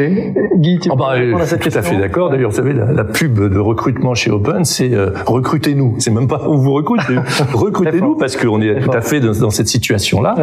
Guy, 0.57 0.79
tu 0.81 0.91
oh 0.93 0.97
bah, 0.97 1.13
à 1.41 1.47
cette 1.47 1.61
tout 1.61 1.79
à 1.79 1.83
fait 1.83 1.97
d'accord. 1.97 2.31
D'ailleurs, 2.31 2.51
vous 2.51 2.57
savez, 2.57 2.73
la, 2.73 3.05
pub 3.05 3.39
de 3.39 3.59
recrutement 3.59 4.15
chez 4.15 4.31
Open, 4.31 4.65
c'est 4.65 4.93
euh, 4.93 5.11
recrutez-nous. 5.27 5.97
C'est 5.99 6.11
même 6.11 6.27
pas 6.27 6.43
on 6.49 6.57
vous 6.57 6.73
recrute, 6.73 7.01
recrutez-nous 7.55 8.17
parce 8.17 8.37
qu'on 8.37 8.61
est 8.61 8.81
tout 8.81 8.93
à 8.93 9.01
fait 9.01 9.21
dans, 9.21 9.51
cette 9.51 9.69
situation-là. 9.69 10.35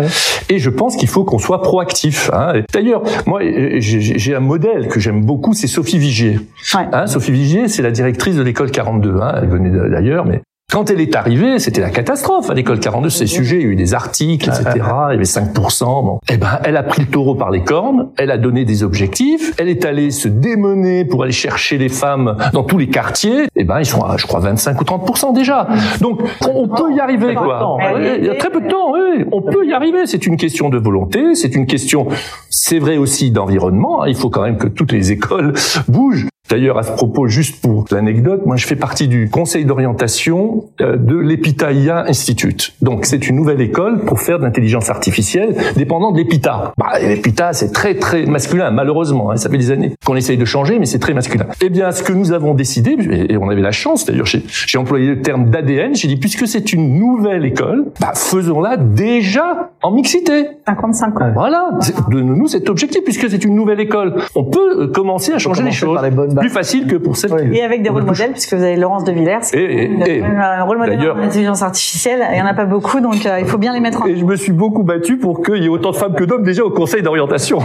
Et 0.50 0.60
je 0.60 0.70
pense 0.70 0.96
qu'il 0.96 1.10
faut 1.10 1.24
qu'on 1.24 1.40
soit 1.40 1.62
proactif. 1.62 2.32
Hein. 2.34 2.62
D'ailleurs, 2.72 3.04
moi, 3.28 3.42
j'ai 3.80 4.36
un 4.36 4.40
modèle 4.40 4.88
que 4.88 5.00
j'aime 5.00 5.24
beaucoup, 5.24 5.54
c'est 5.54 5.68
Sophie 5.68 5.98
Vigier. 5.98 6.40
Ouais. 6.76 6.88
Hein, 6.92 7.08
Sophie 7.08 7.32
Vigier, 7.32 7.68
c'est 7.68 7.82
la 7.82 7.92
directrice 7.92 8.36
de 8.36 8.42
l'école 8.42 8.72
42. 8.72 9.20
Hein, 9.22 9.36
elle 9.42 9.50
venait 9.50 9.90
d'ailleurs, 9.90 10.26
mais 10.26 10.42
quand 10.74 10.90
elle 10.90 11.02
est 11.02 11.16
arrivée, 11.16 11.60
c'était 11.60 11.82
la 11.82 11.92
catastrophe 11.92 12.50
à 12.50 12.56
l'école 12.56 12.80
42. 12.80 13.08
Ces 13.10 13.28
sujets, 13.28 13.58
il 13.58 13.62
y 13.62 13.66
a 13.66 13.68
eu 13.68 13.76
des 13.76 13.94
articles, 13.94 14.50
etc. 14.50 14.64
Il 14.76 15.12
y 15.12 15.16
avait 15.16 15.24
5%. 15.24 15.84
Bon. 15.84 16.20
Eh 16.28 16.38
ben, 16.38 16.60
elle 16.64 16.78
a 16.78 16.82
pris 16.82 17.04
le 17.04 17.08
taureau 17.10 17.36
par 17.36 17.52
les 17.52 17.64
cornes. 17.64 18.10
Elle 18.18 18.32
a 18.32 18.40
donné 18.40 18.66
des 18.66 18.82
objectifs. 18.82 19.54
Elle 19.60 19.70
est 19.70 19.86
allée 19.86 20.10
se 20.10 20.28
démener 20.28 21.06
pour 21.06 21.22
aller 21.22 21.32
chercher 21.32 21.78
les 21.78 21.90
femmes 21.90 22.38
dans 22.54 22.64
tous 22.64 22.80
les 22.80 22.88
quartiers. 22.88 23.50
Eh 23.56 23.64
ben, 23.66 23.82
ils 23.82 23.86
sont 23.86 24.02
à, 24.02 24.18
je 24.18 24.26
crois, 24.26 24.40
25 24.40 24.82
ou 24.82 24.84
30% 24.84 25.36
déjà. 25.36 25.68
Donc, 26.02 26.22
on, 26.42 26.68
peut 26.68 26.92
y 26.92 27.00
arriver, 27.00 27.36
quoi. 27.36 27.78
Il 28.00 28.26
y 28.26 28.30
a 28.30 28.36
très 28.36 28.50
peu 28.50 28.62
de 28.62 28.68
temps, 28.68 28.94
oui. 28.94 29.26
On 29.32 29.44
peut 29.44 29.68
y 29.68 29.74
arriver. 29.74 30.08
C'est 30.08 30.26
une 30.26 30.38
question 30.38 30.70
de 30.70 30.80
volonté. 30.80 31.36
C'est 31.36 31.54
une 31.54 31.68
question, 31.68 32.08
c'est 32.50 32.80
vrai 32.80 32.98
aussi 32.98 33.30
d'environnement. 33.30 34.06
Il 34.06 34.16
faut 34.16 34.32
quand 34.32 34.42
même 34.42 34.58
que 34.58 34.68
toutes 34.68 34.92
les 34.92 35.12
écoles 35.12 35.54
bougent. 35.88 36.28
D'ailleurs, 36.50 36.78
à 36.78 36.84
ce 36.84 36.92
propos, 36.92 37.28
juste 37.28 37.62
pour 37.62 37.86
l'anecdote, 37.90 38.46
moi 38.46 38.58
je 38.58 38.68
fais 38.68 38.76
partie 38.76 39.08
du 39.08 39.30
conseil 39.30 39.64
d'orientation 39.64 40.66
euh, 40.82 40.98
de 40.98 41.16
l'EPITA 41.16 41.70
Institute. 42.08 42.74
Donc 42.82 43.06
c'est 43.06 43.30
une 43.30 43.38
nouvelle 43.38 43.62
école 43.62 44.02
pour 44.02 44.20
faire 44.20 44.40
de 44.40 44.44
l'intelligence 44.44 44.90
artificielle 44.90 45.56
dépendant 45.78 46.12
de 46.12 46.18
l'EPITA. 46.18 46.74
Bah, 46.78 47.00
L'EPITA 47.02 47.54
c'est 47.54 47.72
très 47.72 47.96
très 47.96 48.26
masculin, 48.26 48.72
malheureusement. 48.72 49.32
Hein, 49.32 49.38
ça 49.38 49.50
fait 49.50 49.58
des 49.58 49.72
années 49.72 49.94
qu'on 50.06 50.18
essaye 50.18 50.38
de 50.38 50.44
changer, 50.44 50.80
mais 50.80 50.86
c'est 50.86 51.00
très 51.00 51.14
masculin. 51.14 51.46
Eh 51.62 51.70
bien, 51.70 51.92
ce 51.92 52.04
que 52.04 52.12
nous 52.12 52.34
avons 52.34 52.54
décidé, 52.54 52.98
et 53.30 53.38
on 53.38 53.50
avait 53.50 53.62
la 53.62 53.72
chance 53.72 54.06
d'ailleurs, 54.06 54.26
j'ai 54.26 54.78
employé 54.78 55.08
le 55.08 55.22
terme 55.22 55.50
d'ADN, 55.50 55.96
j'ai 55.96 56.10
dit 56.10 56.18
puisque 56.18 56.46
c'est 56.46 56.74
une 56.74 57.00
nouvelle 57.00 57.46
école, 57.46 57.86
bah, 58.02 58.12
faisons-la 58.16 58.76
déjà 58.76 59.72
en 59.82 59.92
mixité. 59.92 60.48
55 60.68 61.22
ans. 61.22 61.32
Voilà, 61.34 61.70
donnons-nous 62.10 62.50
cet 62.50 62.70
objectif 62.70 63.02
puisque 63.06 63.30
c'est 63.30 63.46
une 63.46 63.56
nouvelle 63.56 63.80
école. 63.80 64.16
On 64.36 64.44
peut 64.44 64.84
euh, 64.84 64.88
commencer 64.88 65.32
à 65.32 65.40
changer 65.40 65.64
les 65.64 65.72
choses 65.72 65.98
plus 66.36 66.50
facile 66.50 66.88
que 66.88 66.96
pour 66.96 67.18
celle 67.18 67.54
Et 67.54 67.62
avec 67.62 67.84
des 67.84 67.90
rôles 67.90 68.04
modèles, 68.04 68.32
puisque 68.32 68.54
vous 68.54 68.64
avez 68.64 68.76
Laurence 68.76 69.04
de 69.04 69.12
Villers, 69.12 69.40
et, 69.54 69.84
et, 69.86 70.24
un 70.24 70.64
rôle 70.64 70.78
modèle 70.78 71.12
en 71.12 71.20
intelligence 71.20 71.62
artificielle. 71.62 72.26
Il 72.32 72.38
y 72.38 72.42
en 72.42 72.46
a 72.46 72.54
pas 72.54 72.66
beaucoup, 72.66 73.00
donc 73.00 73.26
euh, 73.26 73.40
il 73.40 73.46
faut 73.46 73.58
bien 73.58 73.74
les 73.74 73.80
mettre 73.80 74.02
en. 74.02 74.06
Et 74.06 74.16
je 74.16 74.26
me 74.26 74.36
suis 74.36 74.52
beaucoup 74.52 74.84
battu 74.84 75.18
pour 75.18 75.42
qu'il 75.42 75.62
y 75.62 75.66
ait 75.66 75.70
autant 75.70 75.92
de 75.92 75.96
femmes 75.96 76.14
que 76.14 76.24
d'hommes 76.24 76.44
déjà 76.44 76.64
au 76.64 76.70
conseil 76.70 77.02
d'orientation. 77.02 77.60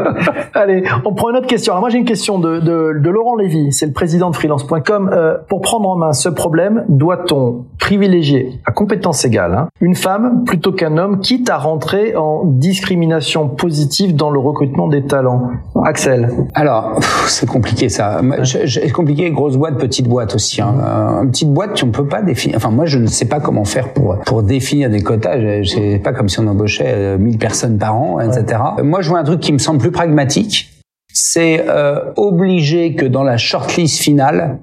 Allez, 0.54 0.84
on 1.04 1.14
prend 1.14 1.30
une 1.30 1.36
autre 1.36 1.46
question. 1.46 1.72
Alors 1.72 1.80
moi 1.80 1.90
j'ai 1.90 1.98
une 1.98 2.04
question 2.04 2.38
de, 2.38 2.60
de, 2.60 2.98
de 2.98 3.10
Laurent 3.10 3.36
Lévy, 3.36 3.72
c'est 3.72 3.86
le 3.86 3.92
président 3.92 4.30
de 4.30 4.36
freelance.com. 4.36 5.10
Euh, 5.12 5.36
pour 5.48 5.60
prendre 5.60 5.88
en 5.88 5.96
main 5.96 6.12
ce 6.12 6.28
problème, 6.28 6.84
doit-on 6.88 7.64
privilégier 7.78 8.60
à 8.66 8.72
compétences 8.72 9.24
égales 9.24 9.54
hein, 9.54 9.68
une 9.80 9.94
femme 9.94 10.44
plutôt 10.44 10.72
qu'un 10.72 10.96
homme, 10.96 11.20
quitte 11.20 11.50
à 11.50 11.58
rentrer 11.58 12.16
en 12.16 12.44
discrimination 12.44 13.48
positive 13.48 14.14
dans 14.16 14.30
le 14.30 14.38
recrutement 14.38 14.88
des 14.88 15.04
talents? 15.04 15.50
Axel. 15.84 16.30
Alors, 16.54 17.00
c'est 17.26 17.48
compliqué 17.48 17.88
ça. 17.88 18.09
C'est 18.44 18.90
compliqué, 18.90 19.30
grosse 19.30 19.56
boîte, 19.56 19.78
petite 19.78 20.08
boîte 20.08 20.34
aussi. 20.34 20.60
Hein. 20.60 20.74
Euh, 20.80 21.22
une 21.22 21.30
petite 21.30 21.52
boîte, 21.52 21.82
on 21.82 21.90
peut 21.90 22.06
pas 22.06 22.22
définir. 22.22 22.56
Enfin, 22.56 22.70
moi, 22.70 22.86
je 22.86 22.98
ne 22.98 23.06
sais 23.06 23.26
pas 23.26 23.40
comment 23.40 23.64
faire 23.64 23.92
pour 23.92 24.18
pour 24.20 24.42
définir 24.42 24.90
des 24.90 25.02
quotas. 25.02 25.62
C'est 25.64 26.00
pas 26.02 26.12
comme 26.12 26.28
si 26.28 26.40
on 26.40 26.46
embauchait 26.46 27.18
1000 27.18 27.34
euh, 27.34 27.38
personnes 27.38 27.78
par 27.78 27.96
an, 27.96 28.20
etc. 28.20 28.60
Moi, 28.82 29.02
je 29.02 29.08
vois 29.08 29.18
un 29.18 29.24
truc 29.24 29.40
qui 29.40 29.52
me 29.52 29.58
semble 29.58 29.80
plus 29.80 29.90
pragmatique. 29.90 30.70
C'est 31.12 31.64
euh, 31.68 32.12
obliger 32.16 32.94
que 32.94 33.04
dans 33.04 33.22
la 33.22 33.36
shortlist 33.36 34.00
finale, 34.00 34.58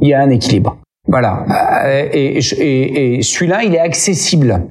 il 0.00 0.08
y 0.08 0.14
a 0.14 0.22
un 0.22 0.30
équilibre. 0.30 0.78
Voilà. 1.06 1.44
Et, 2.12 2.38
et, 2.38 3.16
et 3.18 3.22
celui-là, 3.22 3.62
il 3.64 3.74
est 3.74 3.80
accessible. 3.80 4.62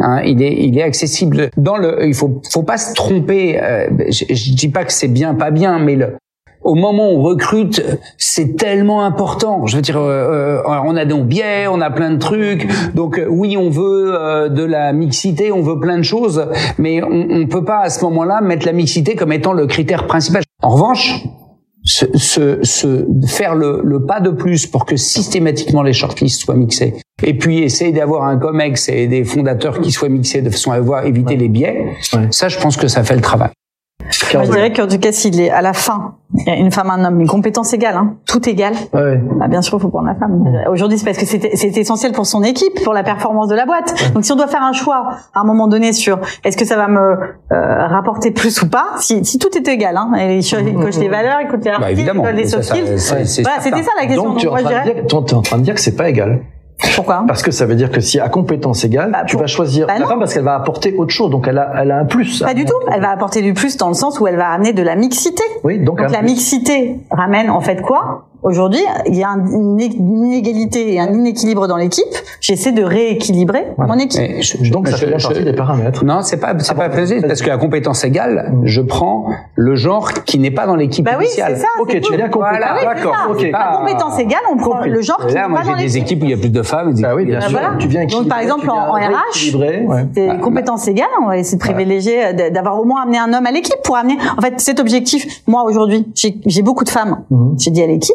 Hein, 0.00 0.22
il 0.24 0.42
est, 0.42 0.64
il 0.64 0.76
est 0.76 0.82
accessible 0.82 1.50
dans 1.56 1.76
le. 1.76 2.06
Il 2.06 2.14
faut, 2.14 2.40
faut 2.50 2.62
pas 2.64 2.78
se 2.78 2.94
tromper. 2.94 3.60
je, 4.08 4.24
je 4.28 4.54
dis 4.54 4.68
pas 4.68 4.84
que 4.84 4.92
c'est 4.92 5.08
bien, 5.08 5.34
pas 5.34 5.50
bien, 5.50 5.78
mais 5.78 5.94
le, 5.94 6.16
au 6.62 6.74
moment 6.74 7.10
où 7.10 7.18
on 7.18 7.22
recrute, 7.22 7.82
c'est 8.16 8.56
tellement 8.56 9.04
important. 9.04 9.66
Je 9.66 9.76
veux 9.76 9.82
dire, 9.82 9.98
euh, 9.98 10.58
euh, 10.66 10.82
on 10.84 10.96
a 10.96 11.04
des 11.04 11.14
biais, 11.14 11.66
on 11.68 11.80
a 11.80 11.90
plein 11.90 12.10
de 12.10 12.18
trucs. 12.18 12.68
Donc 12.94 13.18
euh, 13.18 13.26
oui, 13.28 13.56
on 13.56 13.70
veut 13.70 14.48
de 14.50 14.64
la 14.64 14.92
mixité, 14.92 15.52
on 15.52 15.62
veut 15.62 15.78
plein 15.78 15.98
de 15.98 16.02
choses, 16.02 16.46
mais 16.78 17.02
on, 17.02 17.28
on 17.30 17.46
peut 17.46 17.64
pas 17.64 17.80
à 17.80 17.90
ce 17.90 18.04
moment-là 18.04 18.40
mettre 18.40 18.66
la 18.66 18.72
mixité 18.72 19.14
comme 19.14 19.32
étant 19.32 19.52
le 19.52 19.66
critère 19.66 20.06
principal. 20.06 20.42
En 20.62 20.70
revanche, 20.70 21.24
se, 21.84 22.06
se, 22.18 22.62
se 22.62 23.06
faire 23.26 23.54
le, 23.54 23.80
le, 23.84 24.04
pas 24.04 24.20
de 24.20 24.30
plus 24.30 24.66
pour 24.66 24.84
que 24.84 24.96
systématiquement 24.96 25.82
les 25.82 25.92
shortlists 25.92 26.42
soient 26.42 26.56
mixés, 26.56 26.94
et 27.22 27.34
puis 27.34 27.62
essayer 27.62 27.92
d'avoir 27.92 28.24
un 28.24 28.36
COMEX 28.36 28.88
et 28.88 29.06
des 29.06 29.24
fondateurs 29.24 29.80
qui 29.80 29.90
soient 29.90 30.08
mixés 30.08 30.42
de 30.42 30.50
façon 30.50 30.72
à 30.72 30.74
avoir 30.74 31.06
éviter 31.06 31.36
les 31.36 31.48
biais, 31.48 31.86
ça, 32.30 32.48
je 32.48 32.58
pense 32.58 32.76
que 32.76 32.88
ça 32.88 33.04
fait 33.04 33.14
le 33.14 33.22
travail. 33.22 33.50
Moi, 34.34 34.44
je 34.44 34.50
dirais 34.50 34.72
qu'en 34.72 34.86
tout 34.86 34.98
cas, 34.98 35.12
s'il 35.12 35.40
est 35.40 35.50
à 35.50 35.62
la 35.62 35.72
fin, 35.72 36.14
une 36.46 36.70
femme, 36.70 36.90
un 36.90 37.04
homme, 37.04 37.20
une 37.20 37.26
compétence 37.26 37.72
égale, 37.72 37.96
hein, 37.96 38.16
tout 38.26 38.48
égal. 38.48 38.74
Ouais. 38.92 39.20
Bah, 39.38 39.48
bien 39.48 39.62
sûr, 39.62 39.78
il 39.78 39.80
faut 39.80 39.88
prendre 39.88 40.06
la 40.06 40.14
femme. 40.14 40.44
Aujourd'hui, 40.70 40.98
c'est 40.98 41.04
parce 41.04 41.18
que 41.18 41.26
c'est 41.26 41.76
essentiel 41.76 42.12
pour 42.12 42.26
son 42.26 42.42
équipe, 42.42 42.82
pour 42.84 42.92
la 42.92 43.02
performance 43.02 43.48
de 43.48 43.54
la 43.54 43.66
boîte. 43.66 43.94
Donc, 44.14 44.24
si 44.24 44.32
on 44.32 44.36
doit 44.36 44.46
faire 44.46 44.62
un 44.62 44.72
choix 44.72 45.08
à 45.34 45.40
un 45.40 45.44
moment 45.44 45.68
donné 45.68 45.92
sur 45.92 46.18
est-ce 46.44 46.56
que 46.56 46.64
ça 46.64 46.76
va 46.76 46.88
me 46.88 47.16
euh, 47.52 47.86
rapporter 47.86 48.30
plus 48.30 48.60
ou 48.62 48.68
pas, 48.68 48.86
si, 48.98 49.24
si 49.24 49.38
tout 49.38 49.56
est 49.56 49.66
égal, 49.68 49.96
hein, 49.96 50.10
il 50.16 50.74
coche 50.74 50.96
les 50.96 51.08
valeurs, 51.08 51.40
il 51.42 51.48
coche 51.48 51.64
les 51.64 51.70
bah, 51.78 51.90
il 51.90 52.06
coche 52.06 52.34
les 52.34 52.46
soft 52.46 52.64
skills. 52.64 52.98
C'était 52.98 53.82
ça 53.82 53.90
la 53.98 54.06
question. 54.06 54.30
Donc, 54.30 54.38
tu 54.38 54.46
es, 54.46 54.48
en 54.48 54.54
train 54.54 54.62
de 54.62 54.68
dire, 54.68 55.04
es 55.04 55.14
en 55.14 55.42
train 55.42 55.58
de 55.58 55.62
dire 55.62 55.74
que 55.74 55.80
c'est 55.80 55.96
pas 55.96 56.08
égal. 56.08 56.40
Pourquoi 56.94 57.24
Parce 57.26 57.42
que 57.42 57.50
ça 57.50 57.66
veut 57.66 57.74
dire 57.74 57.90
que 57.90 58.00
si 58.00 58.20
à 58.20 58.28
compétence 58.28 58.84
égale, 58.84 59.10
Bah, 59.10 59.24
tu 59.26 59.32
pour- 59.34 59.40
vas 59.42 59.46
choisir 59.48 59.86
Bah 59.86 59.94
la 59.98 60.06
femme 60.06 60.18
parce 60.20 60.32
qu'elle 60.32 60.44
va 60.44 60.54
apporter 60.54 60.94
autre 60.96 61.12
chose, 61.12 61.30
donc 61.30 61.46
elle 61.48 61.58
a, 61.58 61.72
elle 61.80 61.90
a 61.90 61.98
un 61.98 62.04
plus. 62.04 62.40
Pas 62.42 62.54
du 62.54 62.64
tout. 62.64 62.74
Elle 62.92 63.00
va 63.00 63.10
apporter 63.10 63.42
du 63.42 63.52
plus 63.52 63.76
dans 63.76 63.88
le 63.88 63.94
sens 63.94 64.20
où 64.20 64.26
elle 64.26 64.36
va 64.36 64.48
amener 64.50 64.72
de 64.72 64.82
la 64.82 64.94
mixité. 64.94 65.42
Oui, 65.64 65.78
donc, 65.80 66.00
la 66.00 66.06
plus. 66.08 66.22
mixité 66.26 67.00
ramène 67.10 67.50
en 67.50 67.60
fait 67.60 67.82
quoi? 67.82 68.26
Aujourd'hui, 68.42 68.80
il 69.06 69.16
y 69.16 69.24
a 69.24 69.30
un- 69.30 69.46
une 69.46 69.80
inégalité 69.80 70.94
et 70.94 71.00
un 71.00 71.12
inéquilibre 71.12 71.66
dans 71.66 71.76
l'équipe. 71.76 72.04
J'essaie 72.40 72.70
de 72.72 72.82
rééquilibrer 72.84 73.66
mon 73.78 73.94
équipe. 73.98 74.22
Je- 74.40 74.70
Donc 74.70 74.86
ça 74.88 74.94
je- 74.96 75.00
fait 75.00 75.06
bien 75.08 75.18
je- 75.18 75.26
partie 75.26 75.44
des 75.44 75.52
paramètres. 75.52 76.04
Non, 76.04 76.20
c'est 76.22 76.36
pas 76.36 76.54
c'est 76.58 76.70
Ah 76.72 76.74
pas 76.74 76.88
bon, 76.88 76.96
possible 76.96 77.26
parce 77.26 77.42
qu'à 77.42 77.56
compétence 77.56 78.04
égale, 78.04 78.52
je 78.62 78.80
prends 78.80 79.26
le 79.56 79.74
genre 79.74 80.12
qui 80.24 80.38
n'est 80.38 80.52
pas 80.52 80.66
dans 80.66 80.76
l'équipe 80.76 81.04
Bah 81.04 81.12
oui, 81.18 81.24
initiale. 81.24 81.54
c'est 81.56 81.62
ça. 81.62 81.68
Ok, 81.80 81.88
c'est 81.90 82.00
tu 82.00 82.08
cool. 82.08 82.16
viens 82.16 82.28
compris. 82.28 82.48
Voilà, 82.50 82.66
Ah 82.70 82.74
oui, 82.74 82.80
c'est 82.88 82.94
D'accord, 82.94 83.14
ça. 83.16 83.30
ok. 83.30 83.50
Pas- 83.50 83.58
À 83.58 83.76
compétence 83.78 84.18
égale, 84.20 84.38
on 84.52 84.56
prend 84.56 84.70
Compris. 84.70 84.90
le 84.90 85.02
genre 85.02 85.26
qui 85.26 85.34
Là, 85.34 85.42
n'est 85.42 85.48
moi, 85.48 85.58
pas 85.58 85.64
j'ai 85.64 85.70
dans 85.72 85.76
des 85.78 85.82
l'équipe. 85.84 86.02
équipes 86.02 86.22
où 86.22 86.24
il 86.26 86.30
y 86.30 86.34
a 86.34 86.36
plus 86.36 86.50
de 86.50 86.62
femmes. 86.62 86.92
des 86.94 87.04
Ah 87.04 87.14
oui, 87.16 87.24
bien 87.24 87.40
sûr. 87.40 87.50
voilà. 87.50 87.72
Tu 87.78 87.88
viens 87.88 88.06
Donc, 88.06 88.28
par 88.28 88.38
exemple, 88.38 88.70
en- 88.70 88.92
RH. 88.92 89.52
C'est 90.14 90.40
compétences 90.40 90.86
égales, 90.88 91.06
on 91.22 91.26
va 91.26 91.38
essayer 91.38 91.58
de 91.58 91.62
privilégier, 91.62 92.32
d'avoir 92.52 92.80
au 92.80 92.84
moins 92.84 93.02
amené 93.02 93.18
un 93.18 93.32
homme 93.32 93.46
à 93.46 93.50
l'équipe 93.50 93.76
pour 93.82 93.96
amener. 93.96 94.16
En 94.36 94.40
fait, 94.40 94.54
cet 94.60 94.78
objectif, 94.80 95.42
moi 95.46 95.64
aujourd'hui, 95.64 96.06
j'ai 96.14 96.36
j'ai 96.46 96.62
beaucoup 96.62 96.84
de 96.84 96.88
femmes. 96.90 97.24
Mhm. 97.30 97.56
J'ai 97.58 97.70
dit 97.70 97.82
à 97.82 97.86
l'équipe, 97.86 98.14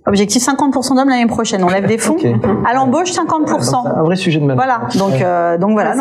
objectif 0.07 0.41
50% 0.43 0.95
d'hommes 0.95 1.09
l'année 1.09 1.27
prochaine. 1.27 1.63
On 1.63 1.69
lève 1.69 1.85
des 1.87 1.97
fonds. 1.97 2.17
À 2.65 2.73
l'embauche, 2.73 3.13
Donc, 3.15 3.27
50%. 3.29 3.61
c'est 3.63 3.75
un 3.99 4.03
vrai 4.03 4.15
sujet 4.15 4.39
de 4.39 4.45
même. 4.45 4.55
Voilà. 4.55 4.81
Donc, 4.97 5.21
euh, 5.21 5.57
donc 5.57 5.71
voilà. 5.71 5.93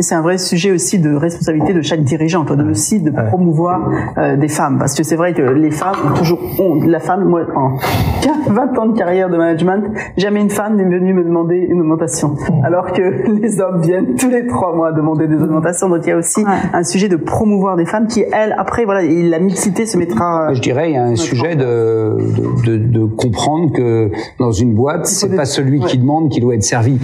C'est- 0.00 0.14
un 0.14 0.22
vrai 0.22 0.38
sujet 0.38 0.70
aussi 0.72 0.98
de 0.98 1.14
responsabilité 1.14 1.74
de 1.74 1.82
chaque 1.82 2.02
dirigeant, 2.02 2.44
toi, 2.44 2.56
de 2.56 2.64
aussi 2.64 3.00
de 3.02 3.10
promouvoir 3.10 3.90
euh, 4.16 4.36
des 4.36 4.48
femmes, 4.48 4.78
parce 4.78 4.94
que 4.94 5.02
c'est 5.02 5.16
vrai 5.16 5.34
que 5.34 5.42
les 5.42 5.70
femmes 5.70 5.94
ont 6.10 6.16
toujours 6.16 6.38
ont 6.58 6.80
la 6.86 7.00
femme. 7.00 7.24
Moi, 7.24 7.42
en 7.54 7.76
20 8.48 8.78
ans 8.78 8.86
de 8.86 8.96
carrière 8.98 9.28
de 9.28 9.36
management, 9.36 9.84
jamais 10.16 10.40
une 10.40 10.50
femme 10.50 10.76
n'est 10.76 10.84
venue 10.84 11.12
me 11.12 11.22
demander 11.24 11.56
une 11.56 11.80
augmentation, 11.80 12.34
alors 12.64 12.92
que 12.92 13.02
les 13.42 13.60
hommes 13.60 13.80
viennent 13.82 14.14
tous 14.16 14.30
les 14.30 14.46
trois 14.46 14.74
mois 14.74 14.92
demander 14.92 15.26
des 15.26 15.36
augmentations. 15.42 15.88
Donc 15.88 16.00
il 16.04 16.08
y 16.08 16.12
a 16.12 16.16
aussi 16.16 16.44
Ouais. 16.44 16.52
un 16.72 16.82
sujet 16.84 17.08
de 17.08 17.16
promouvoir 17.16 17.76
des 17.76 17.86
femmes 17.86 18.06
qui, 18.06 18.24
elles, 18.32 18.54
après, 18.58 18.84
voilà, 18.84 19.02
la 19.02 19.38
mixité 19.38 19.84
se 19.84 19.98
mettra. 19.98 20.52
Je 20.54 20.60
dirais, 20.60 20.90
il 20.90 20.94
y 20.94 20.98
a 20.98 21.04
un 21.04 21.16
sujet 21.16 21.56
de, 21.56 22.16
de, 22.64 22.76
de, 22.76 22.76
de 22.76 23.04
comprendre 23.30 23.72
que 23.72 24.10
dans 24.38 24.52
une 24.52 24.74
boîte, 24.74 25.06
c'est 25.06 25.34
pas 25.34 25.44
celui 25.44 25.80
qui 25.80 25.98
demande 25.98 26.30
qui 26.30 26.40
doit 26.40 26.54
être 26.54 26.62
servi. 26.64 26.98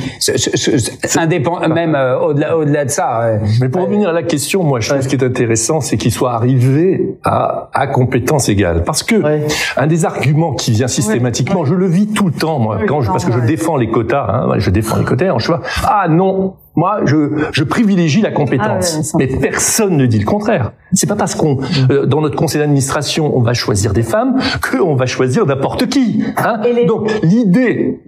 Indépend, 1.16 1.68
même 1.68 1.94
euh, 1.94 2.18
au-delà, 2.20 2.56
au-delà 2.56 2.84
de 2.84 2.90
ça. 2.90 3.22
euh, 3.22 3.38
Mais 3.60 3.68
pour 3.68 3.82
revenir 3.82 4.08
à 4.08 4.12
la 4.12 4.22
question, 4.22 4.62
moi, 4.62 4.80
je 4.80 4.88
trouve 4.90 5.02
ce 5.02 5.08
qui 5.08 5.16
est 5.16 5.24
intéressant, 5.24 5.80
c'est 5.80 5.96
qu'il 5.96 6.12
soit 6.12 6.32
arrivé 6.32 7.16
à, 7.24 7.70
à 7.72 7.86
compétence 7.86 8.48
égale. 8.48 8.82
Parce 8.84 9.02
que 9.02 9.16
Ouais. 9.22 9.46
un 9.76 9.86
des 9.86 10.04
arguments 10.04 10.54
qui 10.54 10.72
vient 10.72 10.88
systématiquement, 10.88 11.64
je 11.64 11.74
le 11.74 11.86
vis 11.86 12.06
tout 12.08 12.26
le 12.26 12.32
temps, 12.32 12.58
moi, 12.58 12.78
quand 12.88 13.00
je, 13.02 13.10
parce 13.10 13.24
que 13.24 13.32
je 13.32 13.38
ouais. 13.38 13.46
défends 13.46 13.76
les 13.76 13.88
quotas, 13.90 14.26
hein, 14.28 14.54
je 14.58 14.70
défends 14.70 14.96
les 14.98 15.04
quotas, 15.04 15.34
je 15.38 15.46
vois, 15.46 15.60
ah 15.84 16.06
non, 16.08 16.54
moi, 16.74 17.00
je, 17.04 17.48
je 17.52 17.64
privilégie 17.64 18.20
la 18.22 18.30
compétence. 18.30 19.12
Ah 19.14 19.16
ouais, 19.18 19.26
mais 19.30 19.38
personne 19.38 19.96
ne 19.96 20.06
dit 20.06 20.18
le 20.18 20.24
contraire. 20.24 20.72
C'est 20.92 21.06
pas 21.08 21.16
parce 21.16 21.34
qu'on, 21.34 21.58
euh, 21.90 22.06
dans 22.06 22.20
notre 22.20 22.36
conseil 22.36 22.60
d'administration, 22.60 23.36
on 23.36 23.40
va 23.42 23.52
choisir 23.54 23.92
des 23.92 24.02
femmes, 24.02 24.38
qu'on 24.70 24.94
va 24.94 25.06
choisir 25.06 25.44
n'importe 25.46 25.86
qui. 25.88 26.24
Hein 26.36 26.60
les- 26.64 26.86
Donc, 26.86 27.10
l'idée 27.22 28.00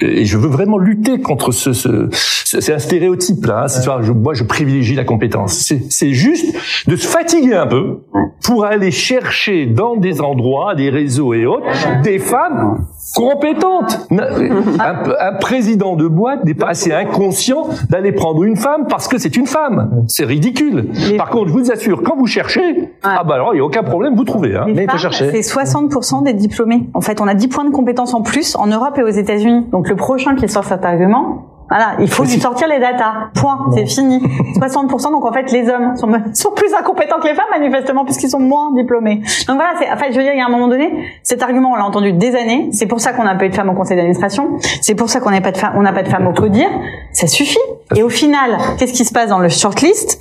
et 0.00 0.24
je 0.24 0.38
veux 0.38 0.46
vraiment 0.48 0.78
lutter 0.78 1.20
contre 1.20 1.50
ce, 1.50 1.72
ce, 1.72 2.08
ce- 2.12 2.60
c'est 2.60 2.72
un 2.72 2.78
stéréotype 2.78 3.44
là. 3.46 3.66
Hein, 3.66 4.00
je, 4.02 4.12
moi, 4.12 4.32
je 4.32 4.44
privilégie 4.44 4.94
la 4.94 5.02
compétence. 5.02 5.72
C'est 5.90 6.12
juste 6.12 6.54
de 6.86 6.94
se 6.94 7.06
fatiguer 7.08 7.54
un 7.54 7.66
peu 7.66 8.02
pour 8.44 8.64
aller 8.64 8.92
chercher 8.92 9.66
dans 9.66 9.96
des 9.96 10.20
endroits, 10.20 10.76
des 10.76 10.90
réseaux 10.90 11.34
et 11.34 11.46
autres, 11.46 11.66
des 12.04 12.20
femmes 12.20 12.86
compétentes. 13.14 14.06
Un, 14.10 14.94
peu- 15.04 15.16
un 15.20 15.32
président 15.34 15.96
de 15.96 16.06
boîte 16.06 16.44
n'est 16.44 16.54
pas 16.54 16.68
assez 16.68 16.92
inconscient 16.92 17.68
d'aller 17.90 18.12
prendre 18.12 18.42
une 18.44 18.56
femme 18.56 18.86
parce 18.88 19.08
que 19.08 19.18
c'est 19.18 19.36
une 19.36 19.46
femme. 19.46 20.04
C'est 20.08 20.24
ridicule. 20.24 20.88
Par 21.16 21.30
contre, 21.30 21.48
je 21.48 21.52
vous 21.52 21.70
assure, 21.70 22.02
quand 22.02 22.16
vous 22.16 22.26
cherchez, 22.26 22.92
ah 23.02 23.22
bah 23.24 23.34
alors 23.34 23.54
il 23.54 23.58
y 23.58 23.60
a 23.60 23.64
aucun 23.64 23.82
problème, 23.82 24.14
vous 24.14 24.24
trouvez. 24.24 24.56
Hein. 24.56 24.66
Mais 24.74 24.84
il 24.84 24.90
faut 24.90 24.98
chercher. 24.98 25.30
C'est 25.30 25.40
60% 25.58 26.24
des 26.24 26.32
diplômés. 26.34 26.88
En 26.94 27.00
fait, 27.00 27.20
on 27.20 27.26
a 27.26 27.34
10 27.34 27.48
points 27.48 27.64
de 27.64 27.70
compétences 27.70 28.14
en 28.14 28.22
plus 28.22 28.56
en 28.56 28.66
Europe 28.66 28.96
et 28.98 29.02
aux 29.02 29.08
États-Unis. 29.08 29.66
Donc 29.72 29.88
le 29.88 29.96
prochain 29.96 30.34
qui 30.34 30.48
sort 30.48 30.64
cet 30.64 30.84
argument, 30.84 31.46
voilà, 31.68 31.96
il 32.00 32.08
faut 32.08 32.24
lui 32.24 32.40
sortir 32.40 32.68
les 32.68 32.78
datas. 32.78 33.30
Point, 33.34 33.70
c'est 33.74 33.86
fini. 33.86 34.18
60%. 34.58 35.10
Donc 35.10 35.24
en 35.24 35.32
fait, 35.32 35.50
les 35.52 35.68
hommes 35.68 35.96
sont, 35.96 36.08
sont 36.34 36.50
plus 36.52 36.72
incompétents 36.74 37.20
que 37.20 37.26
les 37.26 37.34
femmes 37.34 37.46
manifestement 37.50 38.04
puisqu'ils 38.04 38.30
sont 38.30 38.40
moins 38.40 38.72
diplômés. 38.74 39.16
Donc 39.46 39.56
voilà, 39.56 39.72
c'est, 39.78 39.90
en 39.90 39.96
fait, 39.96 40.12
je 40.12 40.16
veux 40.16 40.22
dire, 40.22 40.32
il 40.32 40.38
y 40.38 40.42
a 40.42 40.46
un 40.46 40.50
moment 40.50 40.68
donné, 40.68 40.90
cet 41.22 41.42
argument, 41.42 41.72
on 41.72 41.76
l'a 41.76 41.84
entendu 41.84 42.12
des 42.12 42.34
années. 42.34 42.70
C'est 42.72 42.86
pour 42.86 43.00
ça 43.00 43.12
qu'on 43.12 43.24
n'a 43.24 43.34
pas 43.34 43.44
eu 43.44 43.50
de 43.50 43.54
femmes 43.54 43.68
au 43.68 43.74
conseil 43.74 43.96
d'administration. 43.96 44.58
C'est 44.80 44.94
pour 44.94 45.10
ça 45.10 45.20
qu'on 45.20 45.30
n'a 45.30 45.40
pas 45.40 45.52
de 45.52 45.58
femmes, 45.58 45.74
on 45.76 45.82
n'a 45.82 45.92
pas 45.92 46.02
de 46.02 46.08
femmes 46.08 46.26
au 46.26 46.32
codir. 46.32 46.68
Ça 47.12 47.26
suffit. 47.26 47.58
Et 47.94 48.02
au 48.02 48.08
final, 48.08 48.58
qu'est-ce 48.78 48.92
qui 48.92 49.04
se 49.04 49.12
passe 49.12 49.28
dans 49.28 49.38
le 49.38 49.48
shortlist? 49.48 50.18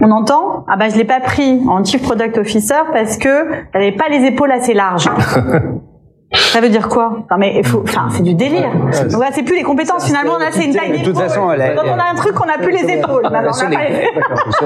On 0.00 0.12
entend 0.12 0.64
ah 0.68 0.76
bah 0.76 0.88
je 0.88 0.96
l'ai 0.96 1.04
pas 1.04 1.18
pris 1.18 1.60
en 1.68 1.82
chief 1.84 2.02
product 2.02 2.38
officer 2.38 2.82
parce 2.92 3.16
que 3.16 3.48
elle 3.72 3.82
avait 3.82 3.92
pas 3.92 4.08
les 4.08 4.26
épaules 4.26 4.52
assez 4.52 4.74
larges. 4.74 5.10
Ça 6.34 6.60
veut 6.60 6.68
dire 6.68 6.88
quoi 6.88 7.24
Non 7.30 7.38
mais 7.38 7.54
il 7.56 7.64
faut, 7.66 7.82
enfin 7.84 8.08
c'est 8.10 8.22
du 8.22 8.34
délire. 8.34 8.70
Donc 8.74 9.12
voilà, 9.12 9.30
c'est 9.32 9.42
plus 9.42 9.56
les 9.56 9.62
compétences 9.62 10.04
finalement 10.06 10.36
là 10.36 10.46
c'est 10.50 10.64
une 10.66 10.74
taille 10.74 10.90
De 10.90 10.96
toute 10.98 11.06
d'épaule. 11.06 11.22
façon, 11.22 11.50
elle 11.50 11.62
a- 11.62 11.70
Quand 11.70 11.82
on 11.86 11.98
a 11.98 12.10
un 12.12 12.14
truc 12.16 12.34
on 12.42 12.46
n'a 12.46 12.58
plus 12.58 12.70
les 12.72 12.92
épaules. 12.94 13.22
que 13.22 13.32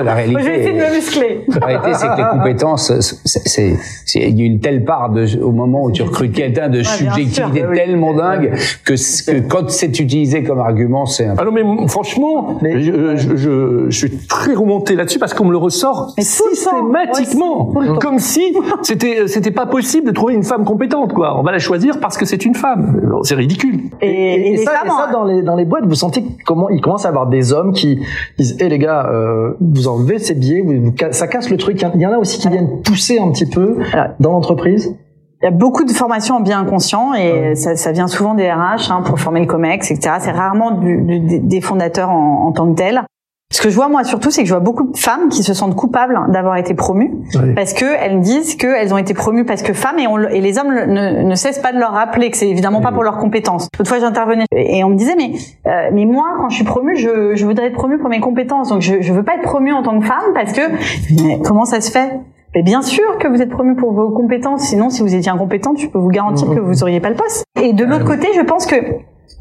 la 0.00 0.16
Je 0.26 0.32
vais 0.34 0.40
essayer 0.40 0.42
réalité, 0.42 0.72
de 0.72 0.76
me 0.78 0.94
muscler. 0.94 1.44
la 1.60 1.66
réalité, 1.66 1.94
c'est 1.94 2.06
que 2.08 2.16
les 2.16 2.38
compétences, 2.38 2.92
c'est, 3.24 3.76
il 4.16 4.38
y 4.40 4.42
a 4.42 4.44
une 4.46 4.58
telle 4.60 4.84
part 4.84 5.10
de, 5.10 5.40
au 5.40 5.52
moment 5.52 5.84
où 5.84 5.92
tu 5.92 6.02
recrutes 6.02 6.32
quelqu'un 6.34 6.68
de 6.68 6.82
subjectivité 6.82 7.60
sûr, 7.60 7.68
oui. 7.70 7.76
tellement 7.76 8.12
dingue 8.14 8.52
que, 8.84 8.94
quand 9.48 9.70
c'est 9.70 10.00
utilisé 10.00 10.42
comme 10.42 10.58
argument, 10.60 11.06
c'est 11.06 11.26
un 11.26 11.34
Ah 11.38 11.44
non 11.44 11.52
mais 11.52 11.62
franchement, 11.86 12.58
je, 12.62 13.16
je, 13.16 13.36
je- 13.36 13.84
je 13.88 13.96
suis 13.96 14.18
très 14.26 14.54
remonté 14.54 14.96
là-dessus 14.96 15.18
parce 15.20 15.32
qu'on 15.34 15.44
me 15.44 15.52
le 15.52 15.58
ressort 15.58 16.12
systématiquement, 16.18 17.72
comme 18.00 18.18
si 18.18 18.42
c'était 18.82 19.26
c'était 19.28 19.50
pas 19.50 19.66
possible 19.66 20.06
de 20.08 20.12
trouver 20.12 20.34
une 20.34 20.42
femme 20.42 20.64
compétente 20.64 21.12
quoi. 21.12 21.42
Choisir 21.58 22.00
parce 22.00 22.16
que 22.18 22.24
c'est 22.24 22.44
une 22.44 22.54
femme. 22.54 23.00
C'est 23.22 23.34
ridicule. 23.34 23.80
Et, 24.00 24.06
et 24.06 24.52
Et, 24.54 24.56
ça, 24.58 24.72
femmes, 24.72 24.86
et 24.86 24.90
ça, 24.90 25.06
hein, 25.08 25.12
dans 25.12 25.24
les 25.24 25.42
dans 25.42 25.56
les 25.56 25.64
boîtes, 25.64 25.84
vous 25.86 25.94
sentez 25.94 26.24
comment 26.46 26.68
il 26.70 26.80
commence 26.80 27.04
à 27.06 27.08
avoir 27.08 27.26
des 27.28 27.52
hommes 27.52 27.72
qui 27.72 28.00
disent 28.38 28.56
"Eh 28.60 28.68
les 28.68 28.78
gars, 28.78 29.06
euh, 29.10 29.52
vous 29.60 29.88
enlevez 29.88 30.18
ces 30.18 30.34
biais, 30.34 30.60
vous, 30.64 30.72
vous 30.86 30.94
ça 31.10 31.26
casse 31.26 31.50
le 31.50 31.56
truc." 31.56 31.84
Il 31.94 32.00
y 32.00 32.06
en 32.06 32.12
a 32.12 32.18
aussi 32.18 32.38
qui 32.38 32.48
viennent 32.48 32.80
pousser 32.82 33.18
un 33.18 33.30
petit 33.30 33.46
peu 33.46 33.78
dans 34.20 34.32
l'entreprise. 34.32 34.96
Il 35.42 35.46
y 35.46 35.48
a 35.48 35.50
beaucoup 35.50 35.84
de 35.84 35.90
formations 35.90 36.36
en 36.36 36.40
bien 36.40 36.60
inconscient 36.60 37.14
et 37.14 37.56
ça, 37.56 37.74
ça 37.74 37.90
vient 37.90 38.06
souvent 38.06 38.34
des 38.34 38.48
RH 38.48 38.90
hein, 38.92 39.02
pour 39.04 39.18
former 39.18 39.40
le 39.40 39.46
COMEX, 39.46 39.90
etc. 39.90 40.16
C'est 40.20 40.30
rarement 40.30 40.70
du- 40.70 41.02
du- 41.02 41.18
des- 41.18 41.38
des 41.40 41.60
fondateurs 41.60 42.10
en, 42.10 42.46
en 42.46 42.52
tant 42.52 42.70
que 42.72 42.76
tels. 42.76 43.02
Ce 43.52 43.62
que 43.62 43.70
je 43.70 43.76
vois 43.76 43.88
moi 43.88 44.02
surtout, 44.02 44.30
c'est 44.32 44.42
que 44.42 44.48
je 44.48 44.54
vois 44.54 44.60
beaucoup 44.62 44.84
de 44.90 44.96
femmes 44.96 45.28
qui 45.28 45.42
se 45.44 45.54
sentent 45.54 45.76
coupables 45.76 46.18
d'avoir 46.28 46.56
été 46.56 46.74
promues 46.74 47.12
Oui. 47.34 47.54
parce 47.54 47.72
que 47.74 47.84
elles 47.84 48.20
disent 48.20 48.56
qu'elles 48.56 48.92
ont 48.92 48.98
été 48.98 49.14
promues 49.14 49.44
parce 49.44 49.62
que 49.62 49.72
femmes 49.74 49.98
et, 49.98 50.06
on 50.08 50.16
le- 50.16 50.34
et 50.34 50.40
les 50.40 50.58
hommes 50.58 50.72
ne, 50.74 51.22
ne 51.22 51.34
cessent 51.34 51.60
pas 51.60 51.72
de 51.72 51.78
leur 51.78 51.92
rappeler 51.92 52.30
que 52.30 52.36
c'est 52.38 52.48
évidemment 52.48 52.80
pas 52.80 52.90
pour 52.92 53.02
leurs 53.04 53.18
compétences. 53.18 53.68
L'autre 53.78 53.88
fois 53.88 54.00
j'intervenais 54.00 54.46
et 54.56 54.82
on 54.84 54.88
me 54.88 54.96
disait 54.96 55.14
mais 55.16 55.32
euh, 55.66 55.90
mais 55.92 56.06
moi 56.06 56.28
quand 56.38 56.48
je 56.48 56.56
suis 56.56 56.64
promue, 56.64 56.96
je, 56.96 57.34
je 57.34 57.44
voudrais 57.46 57.66
être 57.66 57.74
promue 57.74 57.98
pour 57.98 58.08
mes 58.08 58.20
compétences 58.20 58.70
donc 58.70 58.80
je 58.80 59.00
je 59.02 59.12
veux 59.12 59.22
pas 59.22 59.34
être 59.34 59.42
promue 59.42 59.72
en 59.72 59.82
tant 59.82 59.98
que 60.00 60.06
femme 60.06 60.32
parce 60.34 60.52
que 60.52 60.62
mais 61.22 61.38
comment 61.44 61.64
ça 61.66 61.80
se 61.80 61.90
fait? 61.90 62.10
Mais 62.54 62.62
bien 62.62 62.82
sûr 62.82 63.16
que 63.18 63.28
vous 63.28 63.40
êtes 63.40 63.48
promu 63.48 63.76
pour 63.76 63.92
vos 63.92 64.10
compétences, 64.10 64.62
sinon 64.62 64.90
si 64.90 65.00
vous 65.00 65.14
étiez 65.14 65.30
incompétente, 65.32 65.78
je 65.78 65.86
peux 65.86 65.98
vous 65.98 66.10
garantir 66.10 66.48
que 66.50 66.60
vous 66.60 66.82
auriez 66.82 67.00
pas 67.00 67.08
le 67.08 67.16
poste. 67.16 67.44
Et 67.60 67.72
de 67.72 67.82
l'autre 67.84 68.04
côté, 68.04 68.28
je 68.36 68.42
pense 68.42 68.66
que 68.66 68.76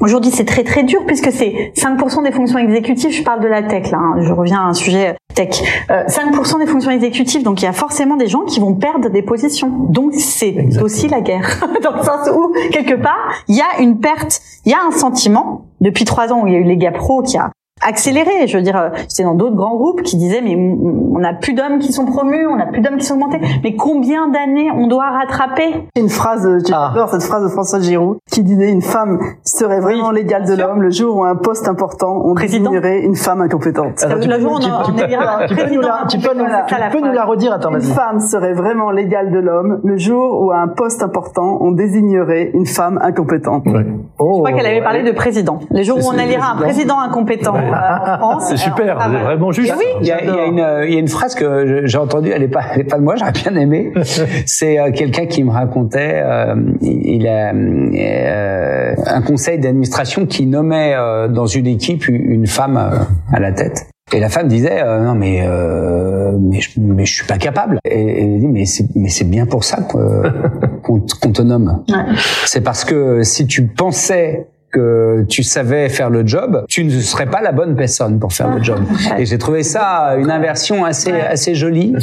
aujourd'hui 0.00 0.30
c'est 0.30 0.44
très 0.44 0.64
très 0.64 0.82
dur 0.82 1.00
puisque 1.06 1.30
c'est 1.32 1.72
5% 1.76 2.24
des 2.24 2.32
fonctions 2.32 2.58
exécutives, 2.58 3.10
je 3.10 3.22
parle 3.22 3.40
de 3.40 3.48
la 3.48 3.62
tech 3.62 3.90
là, 3.90 3.98
hein, 3.98 4.16
je 4.20 4.32
reviens 4.32 4.60
à 4.60 4.64
un 4.64 4.74
sujet 4.74 5.16
tech. 5.34 5.62
Euh, 5.90 6.04
5% 6.04 6.58
des 6.58 6.66
fonctions 6.66 6.90
exécutives, 6.90 7.42
donc 7.42 7.62
il 7.62 7.64
y 7.64 7.68
a 7.68 7.72
forcément 7.72 8.16
des 8.16 8.26
gens 8.26 8.42
qui 8.42 8.60
vont 8.60 8.74
perdre 8.74 9.08
des 9.08 9.22
positions. 9.22 9.70
Donc 9.88 10.12
c'est 10.14 10.56
aussi 10.82 11.08
la 11.08 11.20
guerre, 11.20 11.66
dans 11.82 11.96
le 11.96 12.02
sens 12.02 12.28
où 12.34 12.52
quelque 12.70 12.94
part 12.94 13.32
il 13.48 13.56
y 13.56 13.60
a 13.60 13.80
une 13.80 13.98
perte, 13.98 14.40
il 14.64 14.72
y 14.72 14.74
a 14.74 14.82
un 14.86 14.90
sentiment 14.90 15.66
depuis 15.80 16.04
trois 16.04 16.32
ans 16.32 16.42
où 16.42 16.46
il 16.46 16.52
y 16.52 16.56
a 16.56 16.58
eu 16.58 16.64
les 16.64 16.76
gars 16.76 16.92
pro 16.92 17.22
qui 17.22 17.38
a 17.38 17.50
accéléré. 17.86 18.46
Je 18.46 18.56
veux 18.56 18.62
dire, 18.62 18.76
euh, 18.76 18.88
j'étais 19.08 19.24
dans 19.24 19.34
d'autres 19.34 19.56
grands 19.56 19.76
groupes 19.76 20.02
qui 20.02 20.16
disaient 20.16 20.40
mais 20.42 20.56
on 20.56 21.18
n'a 21.18 21.34
plus 21.34 21.54
d'hommes 21.54 21.78
qui 21.78 21.92
sont 21.92 22.04
promus, 22.04 22.46
on 22.46 22.56
n'a 22.56 22.66
plus 22.66 22.80
d'hommes 22.80 22.96
qui 22.96 23.04
sont 23.06 23.14
augmentés. 23.14 23.40
Mais 23.62 23.74
combien 23.76 24.28
d'années 24.28 24.70
on 24.76 24.86
doit 24.86 25.10
rattraper? 25.10 25.88
Une 25.96 26.08
phrase, 26.08 26.46
euh, 26.46 26.58
Ah. 26.72 26.90
j'adore 26.94 27.08
cette 27.10 27.22
phrase 27.22 27.42
de 27.44 27.48
François 27.48 27.80
Giroud 27.80 28.18
qui 28.30 28.42
disait 28.42 28.70
une 28.70 28.82
femme 28.82 29.18
serait 29.44 29.80
vraiment 29.80 30.10
l'égale 30.10 30.44
de 30.44 30.54
l'homme 30.54 30.82
le 30.82 30.90
jour 30.90 31.16
où 31.16 31.24
un 31.24 31.36
poste 31.36 31.68
important 31.68 32.22
on 32.24 32.34
désignerait 32.34 33.00
une 33.00 33.16
femme 33.16 33.40
incompétente. 33.40 34.02
Alors, 34.02 34.16
Le 34.16 34.22
tu 34.22 34.28
peux- 34.28 34.40
jour 34.40 34.52
où 34.52 34.56
on 34.56 34.58
tu- 34.60 34.70
en- 34.70 34.82
tu 34.82 34.92
on 34.92 35.20
un 35.20 35.46
tu 35.46 35.54
peux 35.54 35.64
nous 35.74 35.80
président 35.80 35.80
la- 35.88 36.06
tu 36.08 36.18
peux 36.18 36.34
nous 36.34 36.44
c'est 36.44 36.50
la 36.78 36.88
tu 36.90 36.96
peux 36.98 37.06
nous 37.06 37.12
la 37.12 37.24
redire 37.24 37.52
Attends, 37.52 37.70
Une 37.74 37.80
femme 37.82 38.18
serait 38.20 38.52
vraiment 38.54 38.90
l'égale 38.90 39.30
de 39.30 39.38
l'homme 39.38 39.80
le 39.84 39.96
jour 39.96 40.40
où 40.42 40.50
à 40.52 40.58
un 40.58 40.68
poste 40.68 41.02
important 41.02 41.58
on 41.60 41.72
désignerait 41.72 42.50
une 42.54 42.66
femme 42.66 42.98
incompétente. 43.02 43.64
Ouais. 43.66 43.86
Oh, 44.18 44.32
Je 44.36 44.38
crois 44.38 44.52
qu'elle 44.52 44.66
avait 44.66 44.82
parlé 44.82 45.02
de 45.02 45.12
président. 45.12 45.58
Le 45.70 45.82
jour 45.82 45.98
où 45.98 46.00
on 46.08 46.12
C'est 46.16 46.24
élira 46.24 46.52
un 46.52 46.56
président. 46.56 46.94
président 46.94 47.00
incompétent, 47.00 47.54
Ouais. 47.54 47.70
En 47.72 48.18
France. 48.18 48.44
C'est 48.48 48.56
super, 48.56 48.96
Ah, 49.00 49.10
c'est 49.12 49.22
vraiment 49.22 49.52
juste. 49.52 49.74
Oui, 49.76 49.84
Il 50.00 50.06
y, 50.06 50.12
a, 50.12 50.22
il 50.22 50.28
y 50.28 50.38
a 50.38 50.46
une, 50.46 50.86
il 50.88 50.94
y 50.94 50.96
a 50.96 51.00
une 51.00 51.08
phrase 51.08 51.34
que 51.34 51.82
j'ai 51.86 51.98
entendue, 51.98 52.30
elle 52.34 52.42
est 52.42 52.48
pas, 52.48 52.62
elle 52.74 52.82
est 52.82 52.84
pas 52.84 52.98
de 52.98 53.02
moi, 53.02 53.16
j'aurais 53.16 53.32
bien 53.32 53.54
aimé. 53.56 53.92
C'est 54.46 54.78
euh, 54.78 54.90
quelqu'un 54.92 55.26
qui 55.26 55.44
me 55.44 55.50
racontait, 55.50 56.22
euh, 56.24 56.54
il 56.80 57.26
a 57.26 57.52
euh, 57.52 58.94
un 59.06 59.22
conseil 59.22 59.58
d'administration 59.58 60.26
qui 60.26 60.46
nommait 60.46 60.94
euh, 60.94 61.28
dans 61.28 61.46
une 61.46 61.66
équipe 61.66 62.08
une 62.08 62.46
femme 62.46 62.76
euh, 62.76 62.98
à 63.32 63.40
la 63.40 63.52
tête. 63.52 63.86
Et 64.12 64.20
la 64.20 64.28
femme 64.28 64.48
disait 64.48 64.82
euh, 64.82 65.00
non 65.00 65.14
mais 65.14 65.42
euh, 65.46 66.36
mais 66.38 66.60
je, 66.60 66.70
mais 66.78 67.06
je 67.06 67.14
suis 67.14 67.26
pas 67.26 67.38
capable. 67.38 67.78
Et, 67.84 68.22
elle 68.24 68.40
dit 68.40 68.48
mais 68.48 68.66
c'est 68.66 68.86
mais 68.94 69.08
c'est 69.08 69.24
bien 69.28 69.46
pour 69.46 69.64
ça 69.64 69.78
qu'on 70.82 71.00
te 71.00 71.42
nomme. 71.42 71.82
Ouais. 71.88 72.14
C'est 72.44 72.60
parce 72.60 72.84
que 72.84 73.22
si 73.22 73.46
tu 73.46 73.66
pensais 73.66 74.48
que 74.72 75.24
tu 75.28 75.42
savais 75.42 75.88
faire 75.88 76.10
le 76.10 76.26
job, 76.26 76.64
tu 76.68 76.84
ne 76.84 76.90
serais 77.00 77.26
pas 77.26 77.40
la 77.40 77.52
bonne 77.52 77.76
personne 77.76 78.18
pour 78.18 78.32
faire 78.32 78.52
le 78.54 78.62
job. 78.62 78.80
Et 79.18 79.26
j'ai 79.26 79.38
trouvé 79.38 79.62
ça 79.62 80.16
une 80.18 80.30
inversion 80.30 80.84
assez 80.84 81.12
assez 81.12 81.54
jolie 81.54 81.94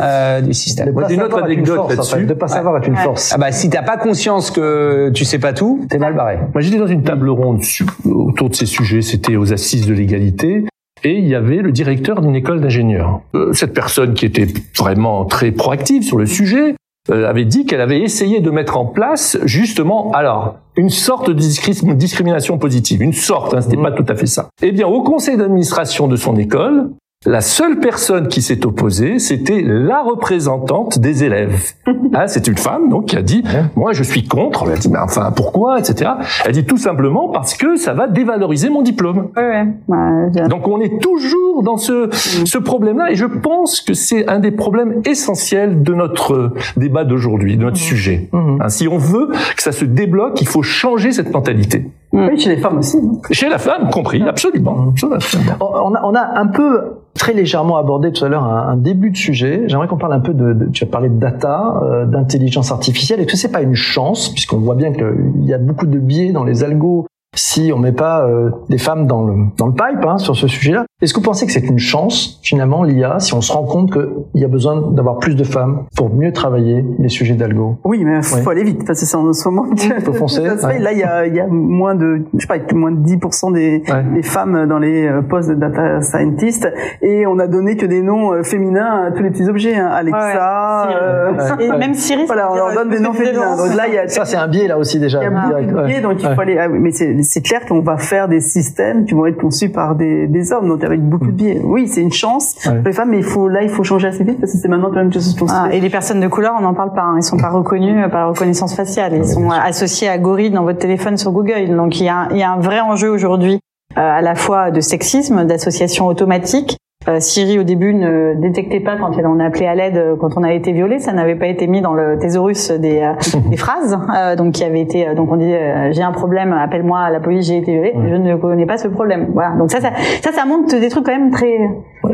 euh, 0.00 0.40
du 0.40 0.54
système. 0.54 0.90
Moi, 0.92 1.12
une 1.12 1.22
autre 1.22 1.42
anecdote 1.42 1.90
là-dessus. 1.90 2.24
De 2.24 2.34
pas 2.34 2.48
savoir 2.48 2.82
est 2.82 2.86
une 2.86 2.96
force. 2.96 3.32
Ah 3.34 3.38
bah 3.38 3.52
si 3.52 3.68
t'as 3.70 3.82
pas 3.82 3.96
conscience 3.96 4.50
que 4.50 5.10
tu 5.14 5.24
sais 5.24 5.38
pas 5.38 5.52
tout, 5.52 5.86
t'es 5.88 5.98
mal 5.98 6.14
barré. 6.14 6.38
Moi, 6.52 6.62
j'étais 6.62 6.78
dans 6.78 6.86
une 6.86 7.02
table 7.02 7.28
ronde 7.28 7.60
autour 8.06 8.50
de 8.50 8.54
ces 8.54 8.66
sujets. 8.66 9.02
C'était 9.02 9.36
aux 9.36 9.52
assises 9.52 9.86
de 9.86 9.94
l'égalité. 9.94 10.64
Et 11.06 11.18
il 11.18 11.28
y 11.28 11.34
avait 11.34 11.56
le 11.56 11.70
directeur 11.70 12.22
d'une 12.22 12.34
école 12.34 12.62
d'ingénieurs. 12.62 13.20
Euh, 13.34 13.52
cette 13.52 13.74
personne 13.74 14.14
qui 14.14 14.24
était 14.24 14.46
vraiment 14.78 15.26
très 15.26 15.52
proactive 15.52 16.02
sur 16.02 16.16
le 16.16 16.24
sujet 16.24 16.74
avait 17.10 17.44
dit 17.44 17.66
qu'elle 17.66 17.80
avait 17.80 18.00
essayé 18.00 18.40
de 18.40 18.50
mettre 18.50 18.76
en 18.76 18.86
place 18.86 19.38
justement, 19.44 20.10
alors, 20.12 20.56
une 20.76 20.90
sorte 20.90 21.28
de 21.28 21.34
discri- 21.34 21.94
discrimination 21.96 22.58
positive, 22.58 23.02
une 23.02 23.12
sorte, 23.12 23.54
hein, 23.54 23.60
c'était 23.60 23.76
pas 23.76 23.92
tout 23.92 24.06
à 24.08 24.14
fait 24.14 24.26
ça. 24.26 24.48
Eh 24.62 24.72
bien, 24.72 24.86
au 24.86 25.02
conseil 25.02 25.36
d'administration 25.36 26.08
de 26.08 26.16
son 26.16 26.36
école, 26.36 26.90
la 27.26 27.40
seule 27.40 27.80
personne 27.80 28.28
qui 28.28 28.42
s'est 28.42 28.66
opposée, 28.66 29.18
c'était 29.18 29.62
la 29.62 30.02
représentante 30.02 30.98
des 30.98 31.24
élèves. 31.24 31.72
Hein, 31.86 32.24
c'est 32.26 32.46
une 32.48 32.56
femme 32.56 32.88
donc 32.88 33.06
qui 33.06 33.16
a 33.16 33.22
dit 33.22 33.42
moi 33.76 33.92
je 33.92 34.02
suis 34.02 34.26
contre. 34.26 34.62
On 34.62 34.66
lui 34.66 34.74
a 34.74 34.76
dit 34.76 34.88
mais 34.90 34.98
enfin 34.98 35.32
pourquoi 35.34 35.78
etc. 35.78 36.10
Elle 36.44 36.52
dit 36.52 36.64
tout 36.64 36.76
simplement 36.76 37.28
parce 37.28 37.54
que 37.54 37.76
ça 37.76 37.94
va 37.94 38.08
dévaloriser 38.08 38.68
mon 38.68 38.82
diplôme. 38.82 39.28
Ouais, 39.36 39.42
ouais. 39.42 39.66
Ouais, 39.88 40.30
bien. 40.30 40.48
Donc 40.48 40.68
on 40.68 40.80
est 40.80 41.00
toujours 41.00 41.62
dans 41.62 41.76
ce, 41.76 42.08
ce 42.12 42.58
problème-là 42.58 43.10
et 43.10 43.14
je 43.14 43.26
pense 43.26 43.80
que 43.80 43.94
c'est 43.94 44.28
un 44.28 44.38
des 44.38 44.50
problèmes 44.50 45.00
essentiels 45.06 45.82
de 45.82 45.94
notre 45.94 46.34
euh, 46.34 46.54
débat 46.76 47.04
d'aujourd'hui, 47.04 47.56
de 47.56 47.62
notre 47.62 47.76
sujet. 47.76 48.28
Hein, 48.32 48.68
si 48.68 48.88
on 48.88 48.98
veut 48.98 49.28
que 49.56 49.62
ça 49.62 49.72
se 49.72 49.84
débloque, 49.84 50.40
il 50.40 50.48
faut 50.48 50.62
changer 50.62 51.12
cette 51.12 51.32
mentalité. 51.32 51.86
Oui, 52.12 52.38
chez 52.38 52.50
les 52.50 52.58
femmes 52.58 52.78
aussi. 52.78 52.98
hein. 52.98 53.18
Chez 53.32 53.48
la 53.48 53.58
femme 53.58 53.90
compris, 53.90 54.22
absolument. 54.22 54.92
absolument. 55.12 55.52
On 55.60 55.94
a, 55.94 56.02
on 56.04 56.14
a 56.14 56.38
un 56.40 56.46
peu 56.46 56.80
très 57.14 57.32
légèrement 57.32 57.76
abordé 57.76 58.12
tout 58.12 58.24
à 58.24 58.28
l'heure 58.28 58.44
un, 58.44 58.68
un 58.68 58.76
début 58.76 59.10
de 59.10 59.16
sujet. 59.16 59.64
J'aimerais 59.66 59.88
qu'on 59.88 59.96
parle 59.96 60.12
un 60.12 60.20
peu 60.20 60.32
de, 60.34 60.52
de- 60.52 60.66
tu 60.66 60.84
as 60.84 60.86
parlé 60.86 61.08
de 61.08 61.18
data, 61.18 61.80
euh, 61.82 62.06
d'intelligence 62.06 62.70
artificielle. 62.70 63.20
Est-ce 63.20 63.28
que 63.32 63.36
c'est 63.36 63.50
pas 63.52 63.62
une 63.62 63.74
chance, 63.74 64.28
puisqu'on 64.30 64.58
voit 64.58 64.74
bien 64.76 64.92
qu'il 64.92 65.44
y 65.44 65.52
a 65.54 65.58
beaucoup 65.58 65.86
de 65.86 65.98
biais 65.98 66.32
dans 66.32 66.44
les 66.44 66.62
algos 66.62 67.06
si 67.36 67.72
on 67.74 67.78
met 67.78 67.90
pas 67.90 68.24
euh, 68.24 68.50
des 68.68 68.78
femmes 68.78 69.08
dans 69.08 69.24
le 69.26 69.34
dans 69.58 69.66
le 69.66 69.72
pipe 69.72 70.04
hein, 70.06 70.18
sur 70.18 70.36
ce 70.36 70.46
sujet-là? 70.46 70.84
Est-ce 71.04 71.12
que 71.12 71.20
vous 71.20 71.24
pensez 71.26 71.44
que 71.44 71.52
c'est 71.52 71.66
une 71.66 71.78
chance 71.78 72.40
finalement 72.42 72.82
l'IA 72.82 73.18
si 73.20 73.34
on 73.34 73.42
se 73.42 73.52
rend 73.52 73.64
compte 73.64 73.92
qu'il 73.92 74.40
y 74.40 74.44
a 74.44 74.48
besoin 74.48 74.80
d'avoir 74.92 75.18
plus 75.18 75.34
de 75.36 75.44
femmes 75.44 75.84
pour 75.94 76.08
mieux 76.14 76.32
travailler 76.32 76.82
les 76.98 77.10
sujets 77.10 77.34
d'algo? 77.34 77.76
Oui, 77.84 78.02
mais 78.04 78.22
faut 78.22 78.36
Ouais. 78.36 78.52
aller 78.52 78.64
vite 78.64 78.86
parce 78.86 79.00
que 79.00 79.04
c'est 79.06 79.16
en 79.16 79.30
ce 79.34 79.46
moment. 79.48 79.66
faut 80.02 80.12
foncer, 80.14 80.42
Ça 80.48 80.56
se 80.56 80.66
fait. 80.66 80.66
ouais. 80.74 80.78
Là, 80.78 80.92
il 80.92 80.98
y 80.98 81.02
a, 81.02 81.26
il 81.26 81.34
y 81.34 81.40
a 81.40 81.46
moins 81.46 81.94
de, 81.94 82.22
je 82.34 82.40
sais 82.40 82.46
pas, 82.46 82.56
moins 82.74 82.90
de 82.90 83.04
10% 83.04 83.52
des, 83.52 83.82
Ouais. 83.86 84.02
des 84.14 84.22
femmes 84.22 84.66
dans 84.66 84.78
les 84.78 85.06
euh, 85.06 85.20
postes 85.20 85.50
de 85.50 85.54
data 85.54 86.00
scientist 86.00 86.66
et 87.02 87.26
on 87.26 87.38
a 87.38 87.46
donné 87.48 87.76
que 87.76 87.84
des 87.84 88.00
noms 88.00 88.32
euh, 88.32 88.42
féminins 88.42 89.04
à 89.08 89.10
tous 89.12 89.22
les 89.22 89.30
petits 89.30 89.46
objets, 89.48 89.74
hein. 89.76 89.88
Alexa. 89.92 90.86
Ouais, 90.88 90.94
euh, 91.02 91.32
Ouais. 91.32 91.64
Et 91.66 91.68
même 91.68 91.92
Siri. 91.94 92.24
Voilà, 92.26 92.50
on 92.50 92.54
leur 92.56 92.72
donne 92.74 92.88
des 92.88 93.00
noms 93.00 93.12
féminins. 93.12 93.56
Donc 93.56 93.74
là, 93.76 93.84
il 93.88 93.94
y 93.94 93.98
a 93.98 94.08
Ça 94.08 94.24
c'est 94.24 94.36
un 94.38 94.48
biais 94.48 94.68
là 94.68 94.78
aussi 94.78 94.98
déjà. 94.98 95.20
il 95.20 95.24
y 95.24 95.26
a 95.26 95.30
beaucoup 95.30 95.70
de 95.70 95.74
ouais. 95.80 95.86
biais, 95.86 96.00
donc 96.00 96.22
il 96.22 96.26
Ouais. 96.28 96.34
faut 96.34 96.40
aller. 96.40 96.56
ah 96.58 96.68
oui, 96.70 96.78
mais 96.80 96.92
c'est 96.92 97.14
c'est 97.22 97.42
clair 97.42 97.66
qu'on 97.66 97.80
va 97.80 97.98
faire 97.98 98.28
des 98.28 98.40
systèmes 98.40 99.04
qui 99.04 99.12
vont 99.14 99.26
être 99.26 99.36
conçus 99.36 99.68
par 99.68 99.94
des, 99.96 100.26
des 100.28 100.52
hommes, 100.52 100.68
donc 100.68 100.82
avec 100.84 100.93
beaucoup 101.02 101.26
de 101.26 101.32
biais. 101.32 101.60
Oui, 101.64 101.88
c'est 101.88 102.00
une 102.00 102.12
chance 102.12 102.54
Ouais. 102.66 102.74
pour 102.76 102.84
les 102.86 102.92
femmes, 102.92 103.10
mais 103.10 103.18
il 103.18 103.24
faut 103.24 103.48
là, 103.48 103.62
il 103.62 103.68
faut 103.68 103.84
changer 103.84 104.08
assez 104.08 104.24
vite 104.24 104.40
parce 104.40 104.52
que 104.52 104.58
c'est 104.58 104.68
maintenant 104.68 104.88
quand 104.88 104.96
même 104.96 105.10
que 105.10 105.18
ça 105.20 105.30
se 105.30 105.38
construit. 105.38 105.60
Ah, 105.64 105.72
et 105.74 105.80
les 105.80 105.90
personnes 105.90 106.20
de 106.20 106.28
couleur, 106.28 106.54
on 106.58 106.62
n'en 106.62 106.74
parle 106.74 106.92
pas. 106.92 107.02
hein. 107.02 107.16
Ils 107.18 107.22
sont 107.22 107.36
pas 107.36 107.50
reconnus 107.50 107.96
par 108.10 108.20
la 108.20 108.26
reconnaissance 108.28 108.74
faciale. 108.74 109.14
Ils 109.14 109.26
sont 109.26 109.50
associés 109.50 110.08
à 110.08 110.18
Gorille 110.18 110.50
dans 110.50 110.62
votre 110.64 110.78
téléphone 110.78 111.16
sur 111.16 111.32
Google. 111.32 111.74
Donc 111.76 112.00
il 112.00 112.04
y 112.06 112.08
a, 112.08 112.28
il 112.30 112.36
y 112.38 112.42
a 112.42 112.50
un 112.52 112.58
vrai 112.60 112.80
enjeu 112.80 113.08
aujourd'hui, 113.10 113.60
euh, 113.96 114.00
à 114.00 114.20
la 114.22 114.34
fois 114.34 114.70
de 114.70 114.80
sexisme, 114.80 115.44
d'association 115.44 116.06
automatique. 116.06 116.76
Euh, 117.06 117.20
Siri 117.20 117.58
au 117.58 117.64
début 117.64 117.92
ne 117.92 118.34
détectait 118.34 118.80
pas 118.80 118.96
quand 118.96 119.12
on 119.24 119.38
a 119.38 119.44
appelé 119.44 119.66
à 119.66 119.74
l'aide 119.74 119.96
euh, 119.98 120.16
quand 120.16 120.36
on 120.36 120.42
a 120.42 120.52
été 120.52 120.72
violé, 120.72 120.98
ça 120.98 121.12
n'avait 121.12 121.34
pas 121.34 121.48
été 121.48 121.66
mis 121.66 121.82
dans 121.82 121.92
le 121.92 122.18
thésaurus 122.18 122.70
des, 122.70 123.00
euh, 123.00 123.38
des 123.50 123.58
phrases, 123.58 123.98
euh, 124.16 124.36
donc 124.36 124.54
qui 124.54 124.64
avait 124.64 124.80
été 124.80 125.14
donc 125.14 125.30
on 125.30 125.36
dit 125.36 125.52
euh, 125.52 125.92
j'ai 125.92 126.02
un 126.02 126.12
problème, 126.12 126.52
appelle-moi 126.52 127.00
à 127.00 127.10
la 127.10 127.20
police, 127.20 127.46
j'ai 127.46 127.58
été 127.58 127.72
violé, 127.72 127.94
je 127.94 128.14
ne 128.14 128.36
connais 128.36 128.64
pas 128.64 128.78
ce 128.78 128.88
problème. 128.88 129.28
Voilà, 129.34 129.50
donc 129.56 129.70
ça 129.70 129.80
ça 129.80 129.90
ça, 130.22 130.32
ça 130.32 130.46
montre 130.46 130.78
des 130.78 130.88
trucs 130.88 131.04
quand 131.04 131.12
même 131.12 131.30
très 131.30 131.58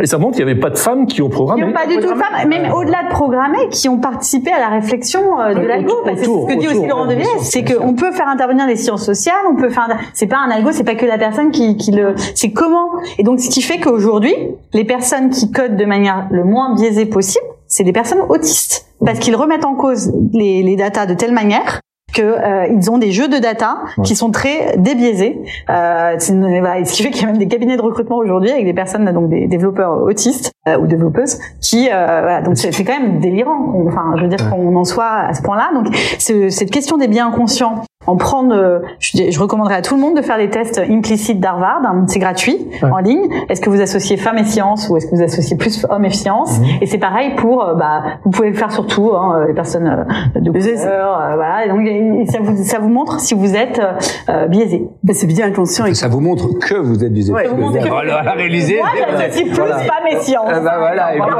Et 0.00 0.07
ça 0.07 0.18
montre 0.18 0.37
qu'il 0.37 0.44
n'y 0.44 0.50
avait 0.50 0.61
pas 0.61 0.70
de 0.70 0.79
femmes 0.79 1.07
qui 1.07 1.22
ont 1.22 1.29
qui 1.29 1.35
programmé. 1.35 1.66
n'ont 1.66 1.72
pas 1.72 1.87
du 1.87 1.94
tout 1.94 2.12
de 2.12 2.18
femmes, 2.18 2.48
même 2.48 2.72
au-delà 2.72 3.05
de 3.05 3.11
programmer, 3.11 3.68
qui 3.70 3.88
ont 3.88 3.98
participé 3.98 4.50
à 4.50 4.59
la 4.59 4.68
réflexion 4.68 5.20
de 5.55 5.66
l'algo. 5.66 5.94
Parce 6.05 6.20
que 6.20 6.24
c'est 6.24 6.31
ce 6.31 6.46
que 6.46 6.59
dit 6.59 6.66
aussi 6.66 6.88
Laurent 6.88 7.09
sûr, 7.09 7.40
c'est 7.40 7.62
qu'on 7.62 7.94
peut 7.94 8.11
faire 8.11 8.29
intervenir 8.29 8.66
les 8.66 8.76
sciences 8.76 9.05
sociales, 9.05 9.37
on 9.48 9.55
peut 9.55 9.68
faire, 9.68 9.88
c'est 10.14 10.26
pas 10.26 10.38
un 10.38 10.50
algo, 10.50 10.70
c'est 10.72 10.85
pas 10.85 10.96
que 10.96 11.07
la 11.07 11.18
personne 11.18 11.53
qui, 11.53 11.76
qui 11.76 11.92
le, 11.92 12.14
c'est 12.35 12.50
comment. 12.50 12.88
Et 13.18 13.22
donc, 13.22 13.38
ce 13.38 13.50
qui 13.50 13.62
fait 13.62 13.79
qu'aujourd'hui, 13.79 14.35
les 14.72 14.80
personnes 14.85 15.31
qui 15.31 15.51
codent 15.51 15.77
de 15.77 15.85
manière 15.85 16.27
le 16.31 16.45
moins 16.45 16.75
biaisée 16.75 17.07
possible, 17.07 17.45
c'est 17.66 17.83
les 17.85 17.93
personnes 17.93 18.23
autistes. 18.29 18.87
Parce 19.05 19.19
qu'ils 19.19 19.37
remettent 19.37 19.64
en 19.64 19.75
cause 19.75 20.12
les, 20.33 20.62
les 20.62 20.77
datas 20.77 21.07
de 21.07 21.14
telle 21.14 21.33
manière 21.33 21.81
que 22.12 22.23
euh, 22.23 22.66
ils 22.77 22.90
ont 22.90 22.99
des 22.99 23.12
jeux 23.12 23.29
de 23.29 23.38
data 23.38 23.79
qui 24.03 24.16
sont 24.16 24.33
très 24.33 24.77
débiaisés. 24.77 25.40
Euh, 25.71 26.16
voilà, 26.19 26.85
ce 26.85 26.93
qui 26.93 27.05
fait 27.05 27.11
qu'il 27.11 27.23
y 27.23 27.25
a 27.25 27.29
même 27.29 27.38
des 27.38 27.47
cabinets 27.47 27.77
de 27.77 27.83
recrutement 27.83 28.16
aujourd'hui 28.16 28.51
avec 28.51 28.64
des 28.64 28.75
personnes 28.75 29.05
donc 29.12 29.29
des 29.29 29.47
développeurs 29.47 30.03
autistes 30.03 30.51
euh, 30.66 30.77
ou 30.77 30.88
développeuses 30.88 31.38
qui 31.61 31.88
euh, 31.88 31.93
voilà, 32.23 32.43
donc 32.43 32.57
c'est 32.59 32.73
quand 32.85 32.99
même 32.99 33.21
délirant. 33.21 33.73
Enfin, 33.87 34.14
je 34.16 34.23
veux 34.23 34.29
dire 34.29 34.51
qu'on 34.51 34.75
en 34.75 34.83
soit 34.85 35.07
à 35.29 35.35
ce 35.35 35.43
point-là. 35.43 35.71
Donc 35.73 35.87
ce- 36.19 36.49
cette 36.51 36.73
question 36.73 36.97
des 36.97 37.07
biens 37.07 37.29
inconscients 37.29 37.85
en 38.07 38.17
prendre, 38.17 38.55
euh, 38.55 38.79
je, 38.99 39.39
recommanderais 39.39 39.75
à 39.75 39.83
tout 39.83 39.95
le 39.95 40.01
monde 40.01 40.17
de 40.17 40.23
faire 40.23 40.39
des 40.39 40.49
tests 40.49 40.79
implicites 40.79 41.39
d'Harvard. 41.39 41.83
hein, 41.85 42.05
c'est 42.09 42.19
gratuit 42.19 42.57
Ouais. 42.83 42.89
en 42.91 42.99
ligne. 42.99 43.29
Est-ce 43.51 43.61
que 43.61 43.69
vous 43.69 43.81
associez 43.83 44.17
femmes 44.17 44.39
et 44.39 44.45
sciences 44.45 44.89
ou 44.89 44.97
est-ce 44.97 45.07
que 45.07 45.15
vous 45.17 45.23
associez 45.23 45.55
plus 45.59 45.87
hommes 45.91 46.07
et 46.07 46.11
sciences 46.11 46.61
Et 46.81 46.87
c'est 46.87 46.97
pareil 46.99 47.35
pour, 47.37 47.63
euh, 47.63 47.75
bah, 47.75 48.03
vous 48.25 48.31
pouvez 48.31 48.49
le 48.49 48.55
faire 48.57 48.73
sur 48.73 48.87
tout, 48.87 49.13
hein, 49.15 49.45
les 49.47 49.53
personnes 49.53 49.87
euh, 49.87 50.41
de 50.41 50.51
couleur, 50.51 51.21
euh, 51.21 51.35
voilà. 51.35 51.67
Et 51.67 51.69
donc 51.69 51.81
et 51.87 52.25
ça 52.27 52.39
vous 52.43 52.57
ça 52.65 52.79
vous 52.79 52.89
montre 52.89 53.21
si 53.21 53.35
vous 53.35 53.55
êtes 53.55 53.79
euh, 53.79 53.93
euh, 54.31 54.47
biaisé. 54.47 54.89
Mais 55.05 55.13
c'est 55.13 55.27
bien 55.27 55.47
inconscient 55.49 55.85
et 55.85 55.93
Ça 55.95 56.09
vous 56.09 56.21
montre 56.21 56.59
que 56.59 56.75
vous 56.77 57.05
êtes 57.05 57.13
du 57.13 57.31
Ouais, 57.31 57.45
Ça 57.45 57.51
vous 57.51 57.61
montre 57.61 57.79
que- 57.85 57.89
Voilà, 57.89 58.23
la 58.23 58.33
réaliser. 58.33 58.79
Moi, 58.79 58.89
j'associe 59.19 59.45
plus 59.47 59.57
Voilà. 59.57 59.79
femmes 59.79 60.07
et 60.11 60.17
sciences. 60.21 60.47
Ah 60.49 60.61
bah 60.61 60.77
voilà, 60.79 61.11
évidemment. 61.15 61.37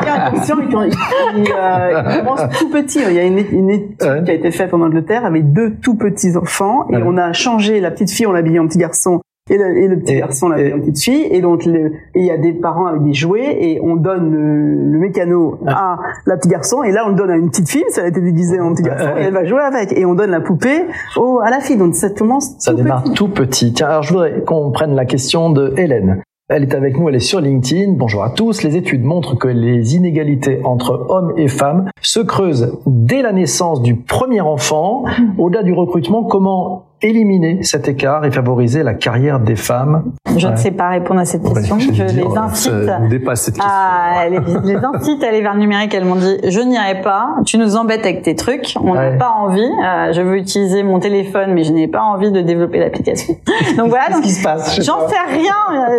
bien 0.00 0.24
inconscient 0.26 0.60
et 0.60 0.72
quand 0.72 0.82
il, 0.82 0.92
il, 1.36 1.48
euh, 1.50 2.02
il 2.12 2.18
commence 2.20 2.42
tout 2.60 2.68
petit. 2.70 3.00
Il 3.08 3.14
y 3.14 3.18
a 3.18 3.24
une, 3.24 3.38
étude 3.38 3.58
Ouais. 4.02 4.22
qui 4.24 4.30
a 4.30 4.34
été 4.34 4.50
faite 4.52 4.72
en 4.72 4.80
Angleterre 4.80 5.24
avec 5.24 5.52
deux 5.52 5.63
tout 5.68 5.94
petits 5.96 6.36
enfants 6.36 6.86
et 6.90 6.96
on 6.96 7.16
a 7.16 7.32
changé 7.32 7.80
la 7.80 7.90
petite 7.90 8.10
fille, 8.10 8.26
on 8.26 8.32
l'a 8.32 8.38
habillée 8.40 8.58
en 8.58 8.66
petit 8.66 8.78
garçon. 8.78 9.20
Et 9.50 9.58
le, 9.58 9.76
et 9.76 9.88
le 9.88 9.98
petit 9.98 10.14
Et- 10.14 10.18
garçon 10.20 10.48
l'a 10.48 10.54
habillée 10.56 10.70
et- 10.70 10.72
en 10.74 10.78
petite 10.80 11.00
fille 11.02 11.26
et 11.30 11.40
donc 11.42 11.66
il 11.66 11.92
y 12.14 12.30
a 12.30 12.38
des 12.38 12.52
parents 12.54 12.86
avec 12.86 13.02
des 13.02 13.12
jouets 13.12 13.58
et 13.62 13.78
on 13.82 13.94
donne 13.96 14.30
le, 14.32 14.90
le 14.92 14.98
mécano 14.98 15.58
à 15.66 15.98
la 16.24 16.36
petite 16.38 16.50
garçon 16.50 16.82
et 16.82 16.92
là 16.92 17.02
on 17.04 17.10
le 17.10 17.14
donne 17.14 17.30
à 17.30 17.36
une 17.36 17.50
petite 17.50 17.68
fille, 17.68 17.84
ça 17.90 18.04
a 18.04 18.06
été 18.06 18.22
déguisé 18.22 18.58
en 18.58 18.72
petit 18.72 18.84
garçon 18.84 19.04
Ouais. 19.14 19.20
et 19.20 19.24
elle 19.26 19.34
va 19.34 19.44
jouer 19.44 19.60
avec 19.60 19.92
et 19.92 20.06
on 20.06 20.14
donne 20.14 20.30
la 20.30 20.40
poupée 20.40 20.86
au, 21.18 21.40
à 21.40 21.50
la 21.50 21.60
fille 21.60 21.76
donc 21.76 21.94
ça 21.94 22.08
commence 22.08 22.54
Ça 22.58 22.70
tout 22.70 22.78
démarre 22.78 23.02
petit. 23.02 23.12
tout 23.12 23.28
petit. 23.28 23.72
Tiens, 23.74 23.88
alors 23.88 24.02
je 24.02 24.14
voudrais 24.14 24.40
qu'on 24.46 24.70
prenne 24.70 24.94
la 24.94 25.04
question 25.04 25.50
de 25.50 25.74
Hélène. 25.76 26.22
Elle 26.56 26.62
est 26.62 26.74
avec 26.76 26.96
nous, 26.96 27.08
elle 27.08 27.16
est 27.16 27.18
sur 27.18 27.40
LinkedIn. 27.40 27.94
Bonjour 27.94 28.22
à 28.22 28.30
tous. 28.30 28.62
Les 28.62 28.76
études 28.76 29.02
montrent 29.02 29.34
que 29.34 29.48
les 29.48 29.96
inégalités 29.96 30.60
entre 30.62 31.04
hommes 31.08 31.34
et 31.36 31.48
femmes 31.48 31.90
se 32.00 32.20
creusent 32.20 32.78
dès 32.86 33.22
la 33.22 33.32
naissance 33.32 33.82
du 33.82 33.96
premier 33.96 34.40
enfant. 34.40 35.02
Au-delà 35.36 35.64
du 35.64 35.72
recrutement, 35.72 36.22
comment 36.22 36.84
éliminer 37.02 37.62
cet 37.62 37.88
écart 37.88 38.24
et 38.24 38.30
favoriser 38.30 38.82
la 38.82 38.94
carrière 38.94 39.38
des 39.40 39.56
femmes 39.56 40.04
Je 40.36 40.46
Ouais. 40.46 40.52
ne 40.52 40.56
sais 40.56 40.70
pas 40.70 40.88
répondre 40.88 41.20
à 41.20 41.24
cette 41.24 41.42
question. 41.42 41.76
Ouais, 41.76 41.82
je 41.92 42.02
les 42.04 42.22
euh, 42.22 42.36
incite. 42.36 42.72
Cette 43.36 43.54
question. 43.54 43.64
à 43.68 44.28
les, 44.28 44.38
les 44.64 44.76
incite 44.76 45.22
à 45.22 45.28
aller 45.28 45.42
vers 45.42 45.54
le 45.54 45.60
numérique. 45.60 45.94
Elles 45.94 46.04
m'ont 46.04 46.16
dit 46.16 46.38
je 46.48 46.60
n'irai 46.60 47.00
pas. 47.02 47.36
Tu 47.46 47.58
nous 47.58 47.76
embêtes 47.76 48.00
avec 48.04 48.22
tes 48.22 48.34
trucs. 48.34 48.74
On 48.82 48.94
n'a 48.94 49.10
Ouais. 49.10 49.18
pas 49.18 49.30
envie. 49.38 49.60
Euh, 49.62 50.12
je 50.12 50.22
veux 50.22 50.36
utiliser 50.38 50.82
mon 50.82 50.98
téléphone, 50.98 51.52
mais 51.52 51.62
je 51.64 51.72
n'ai 51.72 51.88
pas 51.88 52.00
envie 52.02 52.30
de 52.32 52.40
développer 52.40 52.78
l'application. 52.78 53.36
Donc 53.76 53.88
voilà. 53.90 54.08
Donc 54.10 54.22
qui 54.22 54.30
se 54.30 54.42
passe 54.42 54.76
J'en 54.82 55.06
sais 55.08 55.14
rien. 55.30 55.54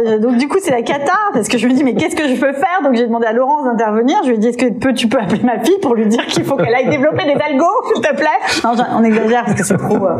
Euh, 0.07 0.19
Donc 0.19 0.37
du 0.37 0.47
coup 0.47 0.57
c'est 0.61 0.71
la 0.71 0.81
cata 0.81 1.13
parce 1.33 1.47
que 1.47 1.57
je 1.57 1.67
me 1.67 1.73
dis 1.73 1.83
mais 1.83 1.93
qu'est-ce 1.93 2.15
que 2.15 2.27
je 2.27 2.33
peux 2.39 2.53
faire? 2.53 2.79
Donc 2.83 2.95
j'ai 2.95 3.05
demandé 3.05 3.27
à 3.27 3.33
Laurence 3.33 3.65
d'intervenir. 3.65 4.17
Je 4.23 4.29
lui 4.29 4.35
ai 4.35 4.39
dit 4.39 4.47
est-ce 4.47 4.57
que 4.57 4.71
peux- 4.71 4.93
tu 4.93 5.07
peux 5.07 5.19
appeler 5.19 5.43
ma 5.43 5.59
fille 5.63 5.77
pour 5.81 5.93
lui 5.95 6.07
dire 6.07 6.25
qu'il 6.25 6.43
faut 6.43 6.55
qu'elle 6.57 6.73
aille 6.75 6.89
développer 6.89 7.23
des 7.25 7.39
algos 7.41 7.65
s'il 7.93 8.01
te 8.03 8.13
plaît? 8.15 8.25
Non 8.63 8.71
on 8.97 9.03
exagère 9.03 9.45
parce 9.45 9.55
que 9.57 9.63
c'est 9.65 9.77
trop. 9.77 9.95
euh, 10.05 10.17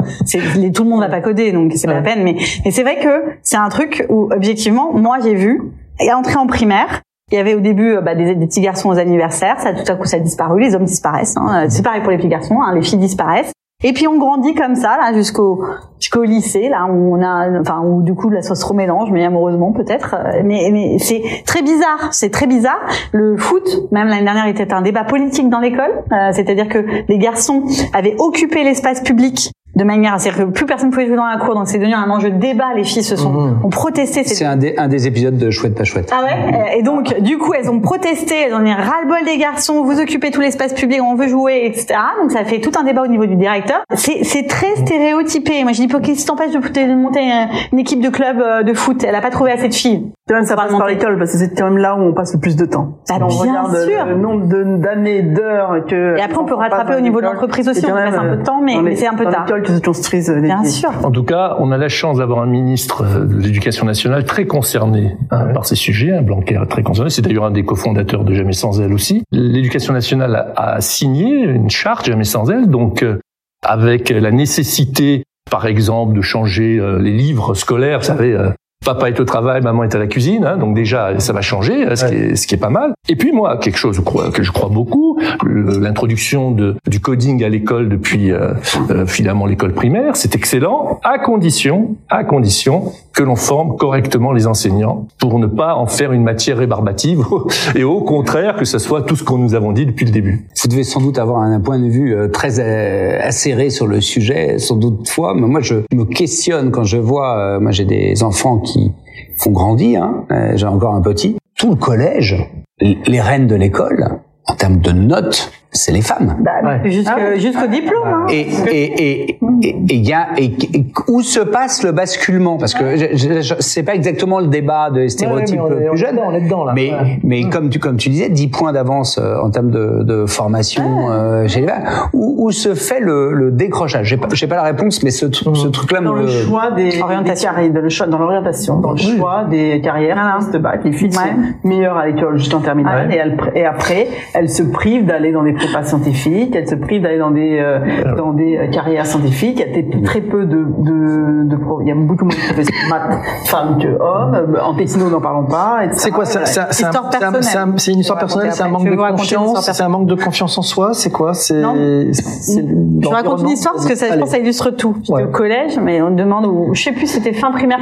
les, 0.66 0.72
tout 0.72 0.84
le 0.84 0.90
monde 0.90 1.02
va 1.02 1.10
pas 1.10 1.22
coder, 1.22 1.52
donc 1.52 1.72
c'est 1.76 1.88
pas 1.88 1.94
la 1.94 2.02
peine. 2.02 2.24
Mais, 2.24 2.36
mais 2.64 2.72
c'est 2.72 2.84
vrai 2.84 3.00
que 3.00 3.34
c'est 3.42 3.58
un 3.58 3.70
truc 3.70 4.06
où 4.10 4.30
objectivement, 4.32 4.94
moi 4.94 5.18
j'ai 5.24 5.36
vu 5.36 5.62
et 6.00 6.12
entrer 6.14 6.36
en 6.36 6.48
primaire. 6.48 7.02
Il 7.32 7.36
y 7.36 7.40
avait 7.40 7.56
au 7.56 7.60
début 7.60 7.98
bah, 8.04 8.14
des, 8.14 8.36
des, 8.36 8.46
petits 8.46 8.62
garçons 8.62 8.90
aux 8.90 9.00
anniversaires, 9.00 9.60
ça 9.60 9.74
tout 9.74 9.92
à 9.92 9.96
coup 9.96 10.06
ça 10.06 10.18
a 10.18 10.20
disparu, 10.20 10.62
les 10.62 10.76
hommes 10.76 10.86
disparaissent. 10.86 11.36
Hein. 11.38 11.66
C'est 11.70 11.84
pareil 11.84 12.02
pour 12.02 12.12
les 12.12 12.18
petits 12.18 12.28
garçons, 12.28 12.60
hein, 12.62 12.74
les 12.76 12.84
filles 12.84 13.00
disparaissent. 13.00 13.52
Et 13.84 13.92
puis 13.92 14.08
on 14.08 14.18
grandit 14.18 14.56
comme 14.56 14.76
ça 14.76 14.98
là 14.98 15.14
jusqu'au 15.14 15.64
jusqu'au 16.00 16.24
lycée 16.24 16.70
là 16.70 16.88
où 16.90 17.16
on 17.16 17.22
a 17.22 17.60
enfin 17.60 17.82
où 17.86 18.04
du 18.04 18.16
coup 18.16 18.30
la 18.30 18.42
sauce 18.42 18.62
se 18.62 18.66
remélange 18.66 19.12
mais 19.12 19.26
amoureusement 19.26 19.74
peut-être 19.74 20.16
mais 20.46 20.70
mais 20.72 20.98
c'est 20.98 21.22
très 21.46 21.62
bizarre 21.62 22.08
c'est 22.12 22.30
très 22.30 22.48
bizarre 22.48 22.80
le 23.12 23.36
foot 23.38 23.92
même 23.92 24.08
l'année 24.08 24.24
dernière 24.24 24.48
était 24.48 24.74
un 24.74 24.82
débat 24.82 25.04
politique 25.04 25.50
dans 25.50 25.60
l'école 25.60 26.04
euh, 26.12 26.30
c'est-à-dire 26.32 26.70
que 26.70 26.86
les 27.10 27.18
garçons 27.18 27.64
avaient 27.94 28.16
occupé 28.18 28.64
l'espace 28.64 29.02
public 29.02 29.52
de 29.76 29.84
manière, 29.84 30.20
c'est-à-dire 30.20 30.46
que 30.46 30.52
plus 30.52 30.66
personne 30.66 30.90
pouvait 30.90 31.06
jouer 31.08 31.18
dans 31.18 31.26
la 31.26 31.38
cour, 31.38 31.54
donc 31.56 31.68
c'est 31.68 31.78
devenu 31.78 31.94
un 31.94 32.10
enjeu 32.10 32.32
de 32.32 32.38
débat. 32.38 32.74
Les 32.76 32.84
filles 32.84 33.04
se 33.04 33.16
sont 33.16 33.32
Mhm. 33.32 33.60
ont 33.66 33.70
protesté. 33.70 34.24
C'est 34.24 34.46
un 34.46 34.56
des, 34.56 34.76
un 34.78 34.88
des 34.88 35.08
épisodes 35.08 35.38
de 35.38 35.50
Chouette 35.52 35.76
pas 35.76 35.84
chouette. 35.84 36.12
Ah 36.16 36.24
ouais. 36.24 36.78
Et 36.80 36.84
donc, 36.84 37.20
du 37.20 37.38
coup, 37.38 37.54
elles 37.54 37.70
ont 37.70 37.80
protesté, 37.80 38.36
elles 38.48 38.54
ont 38.54 38.64
dit 38.64 38.72
ras-le-bol 38.72 39.26
des 39.26 39.38
garçons, 39.38 39.84
vous 39.84 40.00
occupez 40.00 40.32
tout 40.32 40.42
l'espace 40.42 40.74
public, 40.74 41.00
on 41.04 41.16
veut 41.16 41.28
jouer, 41.28 41.64
etc. 41.66 41.88
Donc 42.22 42.32
ça 42.32 42.46
fait 42.46 42.62
tout 42.62 42.72
un 42.80 42.84
débat 42.84 43.04
au 43.04 43.08
niveau 43.08 43.26
du 43.26 43.36
directeur. 43.36 43.84
C'est, 43.94 44.24
c'est 44.24 44.48
très 44.48 44.76
stéréotypé. 44.78 45.64
Moi, 45.64 45.74
je 45.74 45.82
dis, 45.82 45.88
qu'est-ce 45.88 46.20
qui 46.22 46.26
t'empêche 46.26 46.52
de, 46.52 46.60
de 46.60 46.96
monter 46.96 47.20
euh, 47.20 47.46
une 47.74 47.80
équipe 47.80 48.00
de 48.02 48.10
club 48.10 48.40
euh, 48.40 48.64
de 48.64 48.74
foot 48.74 49.04
Elle 49.04 49.16
a 49.16 49.22
pas 49.22 49.30
trouvé 49.30 49.52
assez 49.52 49.68
de 49.68 49.74
filles. 49.74 50.12
Quand 50.28 50.34
même, 50.34 50.46
ça 50.46 50.56
passe 50.56 50.72
par 50.72 50.88
l'école 50.88 51.20
parce 51.20 51.34
que 51.34 51.38
c'est 51.38 51.54
quand 51.56 51.66
même 51.66 51.78
là 51.78 51.96
où 51.96 52.00
on 52.02 52.12
passe 52.12 52.34
le 52.34 52.40
plus 52.40 52.56
de 52.56 52.66
temps. 52.66 52.98
Bah, 53.08 53.18
on 53.22 53.28
bien 53.28 53.62
regarde 53.62 53.76
sûr. 53.78 54.06
le 54.08 54.16
nombre 54.16 54.48
d'années, 54.80 55.22
d'heures 55.22 55.86
que. 55.88 56.18
Et 56.18 56.22
après, 56.22 56.40
on 56.40 56.46
peut 56.46 56.56
rattraper 56.56 56.96
au 56.96 57.00
niveau 57.00 57.22
de 57.22 57.28
l'entreprise 57.28 57.70
aussi, 57.70 57.86
on 57.86 57.94
passe 57.94 58.16
un 58.16 58.30
peu 58.32 58.38
de 58.38 58.44
temps, 58.44 58.60
mais- 58.60 58.96
c'est 58.96 59.06
un 59.06 59.14
peu 59.14 59.26
dans 59.26 59.30
tard. 59.32 59.46
l'école 59.46 59.62
que 59.62 59.72
se 59.76 59.82
construisent 59.82 60.32
les 60.32 60.42
Bien 60.42 60.64
sûr. 60.64 60.90
En 61.04 61.12
tout 61.12 61.24
cas, 61.24 61.56
on 61.60 61.72
a 61.72 61.78
la 61.78 61.90
chance 61.90 62.18
d'avoir 62.18 62.40
un 62.40 62.48
ministre 62.48 63.04
euh, 63.04 63.26
de 63.26 63.36
l'Éducation 63.36 63.86
nationale 63.86 64.26
très 64.26 64.48
concerné 64.48 65.16
hein, 65.30 65.46
par 65.54 65.68
ces 65.68 65.76
sujets, 65.76 66.12
un 66.12 66.24
Blanquer 66.24 66.60
très 66.68 66.82
concerné. 66.82 67.12
C'est 67.12 67.22
d'ailleurs 67.22 67.46
un 67.46 67.52
des 67.52 67.64
cofondateurs 67.64 68.24
de 68.24 68.34
Jamais 68.34 68.54
sans 68.54 68.82
elle 68.82 68.94
aussi. 68.94 69.22
L'Éducation 69.32 69.94
nationale 69.94 70.36
a, 70.56 70.72
a 70.74 70.82
signé 70.82 71.44
une 71.44 71.70
charte 71.70 72.08
Jamais 72.08 72.24
sans 72.24 72.50
elle, 72.50 72.68
donc 72.68 73.04
euh, 73.04 73.20
avec 73.64 74.10
la 74.10 74.32
nécessité, 74.32 75.24
par 75.52 75.68
exemple, 75.68 76.16
de 76.16 76.22
changer 76.22 76.80
euh, 76.80 76.98
les 77.00 77.12
livres 77.12 77.54
scolaires. 77.54 78.00
Vous 78.00 78.06
savez, 78.06 78.34
euh, 78.34 78.50
papa 78.84 79.10
est 79.10 79.20
au 79.20 79.26
travail, 79.26 79.62
maman 79.62 79.84
est 79.84 79.96
à 79.96 80.00
la 80.00 80.08
cuisine. 80.08 80.46
hein, 80.46 80.58
donc 80.58 80.76
déjà, 80.76 81.20
ça 81.20 81.34
va 81.34 81.42
changer, 81.42 81.86
hein, 81.86 81.96
ce, 81.96 82.06
qui 82.06 82.14
est, 82.16 82.36
ce 82.36 82.48
qui 82.48 82.56
est 82.56 82.60
pas 82.60 82.70
mal. 82.70 82.94
Et 83.10 83.16
puis 83.16 83.32
moi, 83.32 83.58
quelque 83.58 83.78
chose 83.78 84.02
que 84.34 84.44
je 84.44 84.52
crois 84.52 84.70
beaucoup, 84.70 85.20
l'introduction 85.44 86.52
du 86.52 87.00
coding 87.00 87.44
à 87.44 87.50
l'école 87.50 87.90
depuis 87.90 88.32
euh, 88.32 88.54
euh, 88.90 89.06
finalement 89.06 89.46
l'école 89.46 89.74
primaire, 89.74 90.16
c'est 90.16 90.36
excellent, 90.36 91.00
à 91.04 91.20
condition, 91.20 91.96
à 92.10 92.24
condition 92.24 92.94
que 93.14 93.24
l'on 93.24 93.36
forme 93.36 93.78
correctement 93.78 94.34
les 94.34 94.46
enseignants 94.46 95.08
pour 95.20 95.40
ne 95.40 95.48
pas 95.48 95.76
en 95.76 95.88
faire 95.88 96.12
une 96.12 96.24
matière 96.24 96.58
rébarbative 96.58 97.24
et 97.76 97.84
au 97.84 98.02
contraire 98.02 98.58
que 98.58 98.66
ce 98.66 98.78
soit 98.78 99.04
tout 99.04 99.16
ce 99.16 99.24
que 99.24 99.34
nous 99.34 99.56
avons 99.56 99.72
dit 99.72 99.86
depuis 99.86 100.06
le 100.06 100.12
début. 100.12 100.48
Vous 100.62 100.68
devez 100.68 100.84
sans 100.84 101.00
doute 101.02 101.18
avoir 101.18 101.42
un 101.42 101.60
point 101.60 101.80
de 101.80 101.88
vue 101.88 102.16
euh, 102.16 102.28
très 102.28 102.60
euh, 102.60 103.20
acéré 103.22 103.70
sur 103.70 103.88
le 103.88 104.02
sujet, 104.02 104.58
sans 104.60 104.76
doute 104.76 105.08
fois. 105.08 105.34
Mais 105.34 105.48
moi, 105.48 105.62
je 105.62 105.76
me 105.94 106.04
questionne 106.06 106.72
quand 106.72 106.84
je 106.84 106.98
vois. 106.98 107.60
moi, 107.60 107.72
j'ai 107.72 107.86
des 107.86 108.24
enfants 108.24 108.58
qui 108.66 108.92
font 109.38 109.52
grandir. 109.52 110.04
Hein, 110.04 110.26
euh, 110.32 110.52
j'ai 110.56 110.68
encore 110.68 110.96
un 110.96 111.02
petit. 111.02 111.38
Tout 111.58 111.70
le 111.70 111.76
collège, 111.76 112.36
les 112.80 113.22
reines 113.22 113.48
de 113.48 113.56
l'école, 113.56 114.20
en 114.48 114.56
termes 114.56 114.80
de 114.80 114.92
notes, 114.92 115.52
c'est 115.76 115.92
les 115.92 116.02
femmes. 116.02 116.36
Bah, 116.40 116.80
jusque- 116.86 117.12
jusqu'au 117.38 117.68
diplôme. 117.68 118.08
Hein. 118.08 118.26
Et 118.30 118.42
et 118.68 119.22
et 119.22 119.40
et 119.64 119.76
il 119.90 120.08
y 120.08 120.14
a 120.14 120.28
et, 120.38 120.46
et 120.74 120.86
où 121.08 121.22
se 121.22 121.40
passe 121.40 121.84
le 121.84 121.92
basculement? 121.92 122.58
Parce 122.58 122.74
que 122.74 122.96
je, 122.98 123.06
je, 123.16 123.42
je- 123.42 123.54
c'est 123.60 123.84
pas 123.84 123.94
exactement 123.96 124.40
le 124.40 124.48
débat 124.48 124.90
de 124.90 125.08
stéréotypes 125.08 125.56
Ouais, 125.60 125.62
on 125.62 125.74
on 125.74 125.76
plus 125.76 125.86
est 125.86 125.98
jeunes 125.98 126.16
dedans, 126.16 126.24
on 126.28 126.34
est 126.34 126.42
dedans, 126.42 126.64
là. 126.66 126.74
mais 126.76 126.92
Ouais. 126.92 127.20
mais 127.24 127.44
comme 127.50 127.70
tu 127.70 127.80
comme 127.80 127.98
tu 127.98 128.10
disais 128.10 128.30
10 128.30 128.48
points 128.48 128.74
d'avance 128.74 129.18
euh, 129.22 129.38
en 129.44 129.50
termes 129.50 129.70
de, 129.72 130.04
de 130.04 130.26
formation 130.26 131.10
euh, 131.12 131.48
chez 131.48 131.62
les 131.62 131.68
femmes 131.68 131.84
où, 132.14 132.46
où 132.46 132.52
se 132.52 132.74
fait 132.74 133.00
le, 133.00 133.34
le 133.34 133.52
décrochage? 133.52 134.08
J'ai 134.08 134.18
pas 134.18 134.28
j'ai 134.34 134.48
pas 134.48 134.56
la 134.56 134.64
réponse 134.64 135.04
mais 135.04 135.12
ce 135.12 135.28
ce 135.32 135.68
truc 135.68 135.92
là 135.92 136.00
Dans 136.02 136.14
le 136.14 136.28
choix 136.28 136.72
des, 136.72 137.02
Orientation. 137.02 137.50
des 137.52 137.56
carrières, 137.56 137.74
dans 137.74 137.82
le 137.82 137.90
choix, 137.90 138.08
dans 138.08 138.18
l'orientation, 138.20 138.80
dans 138.80 138.92
le 138.92 138.98
choix 138.98 139.46
des 139.50 139.82
carrières 139.82 140.38
post-bac. 140.40 140.82
Les 140.86 140.92
filles 140.92 141.10
Ouais. 141.10 141.14
sont 141.16 141.68
meilleures 141.68 141.98
à 141.98 142.08
l'école 142.08 142.38
juste 142.38 142.54
en 142.54 142.62
terminale 142.62 143.10
et 143.56 143.66
après, 143.66 144.08
elles 144.34 144.50
se 144.50 144.64
privent 144.64 145.06
d'aller 145.06 145.32
dans 145.32 145.44
des 145.44 145.54
prépas 145.66 145.84
scientifiques, 145.84 146.56
elles 146.56 146.68
se 146.68 146.76
privent 146.76 147.02
d'aller 147.02 147.18
dans 147.20 147.32
des 147.32 147.60
euh, 147.60 148.16
dans 148.16 148.34
des 148.34 148.58
euh, 148.58 148.68
carrières 148.68 149.06
scientifiques. 149.06 149.64
Il 149.66 149.96
y 149.96 149.96
a 149.96 150.04
très 150.06 150.22
peu 150.22 150.46
de 150.46 150.66
de, 150.80 151.50
de 151.50 151.56
pro- 151.56 151.82
il 151.82 151.88
y 151.88 151.92
a 151.92 151.96
beaucoup 151.96 152.26
moins 152.26 152.34
de 152.36 152.40
professeurs 152.54 152.76
de 152.86 152.90
maths 152.90 153.20
femmes 153.46 153.78
que 153.82 153.88
hommes. 153.88 154.36
Euh, 154.56 154.62
En 154.62 154.74
techno, 154.76 155.10
n'en 155.10 155.22
parlons 155.22 155.46
pas. 155.46 155.80
C'est 155.92 156.12
quoi 156.12 156.26
ça- 156.26 156.46
C'est 156.46 156.60
un- 156.86 156.90
un- 156.90 157.76
une 157.88 158.00
histoire 158.00 158.20
personnelle, 158.20 158.52
c'est 158.52 158.64
un 158.64 158.68
manque 158.70 158.86
de 158.90 158.96
confiance, 158.96 159.72
c'est 159.72 159.84
un 159.84 159.90
manque 159.90 160.08
de 160.08 160.16
confiance 160.16 160.58
en 160.58 160.62
soi, 160.62 160.94
c'est 160.94 161.12
quoi 161.12 161.34
C'est 161.34 161.62
Non. 161.62 161.76
c'est 162.12 162.66
Je 163.02 163.08
raconte 163.10 163.42
une 163.42 163.50
histoire 163.50 163.74
parce 163.76 163.86
que 163.88 163.96
ça, 163.96 164.08
je 164.12 164.20
pense, 164.20 164.30
que 164.30 164.36
ça 164.36 164.40
illustre 164.40 164.72
tout. 164.72 164.96
J'étais 165.02 165.14
Ouais. 165.14 165.24
au 165.24 165.28
collège, 165.28 165.80
mais 165.82 166.02
on 166.02 166.12
demande, 166.12 166.46
où, 166.46 166.74
je 166.74 166.84
sais 166.84 166.92
plus, 166.92 167.08
c'était 167.08 167.34
fin 167.34 167.52
primaire. 167.52 167.80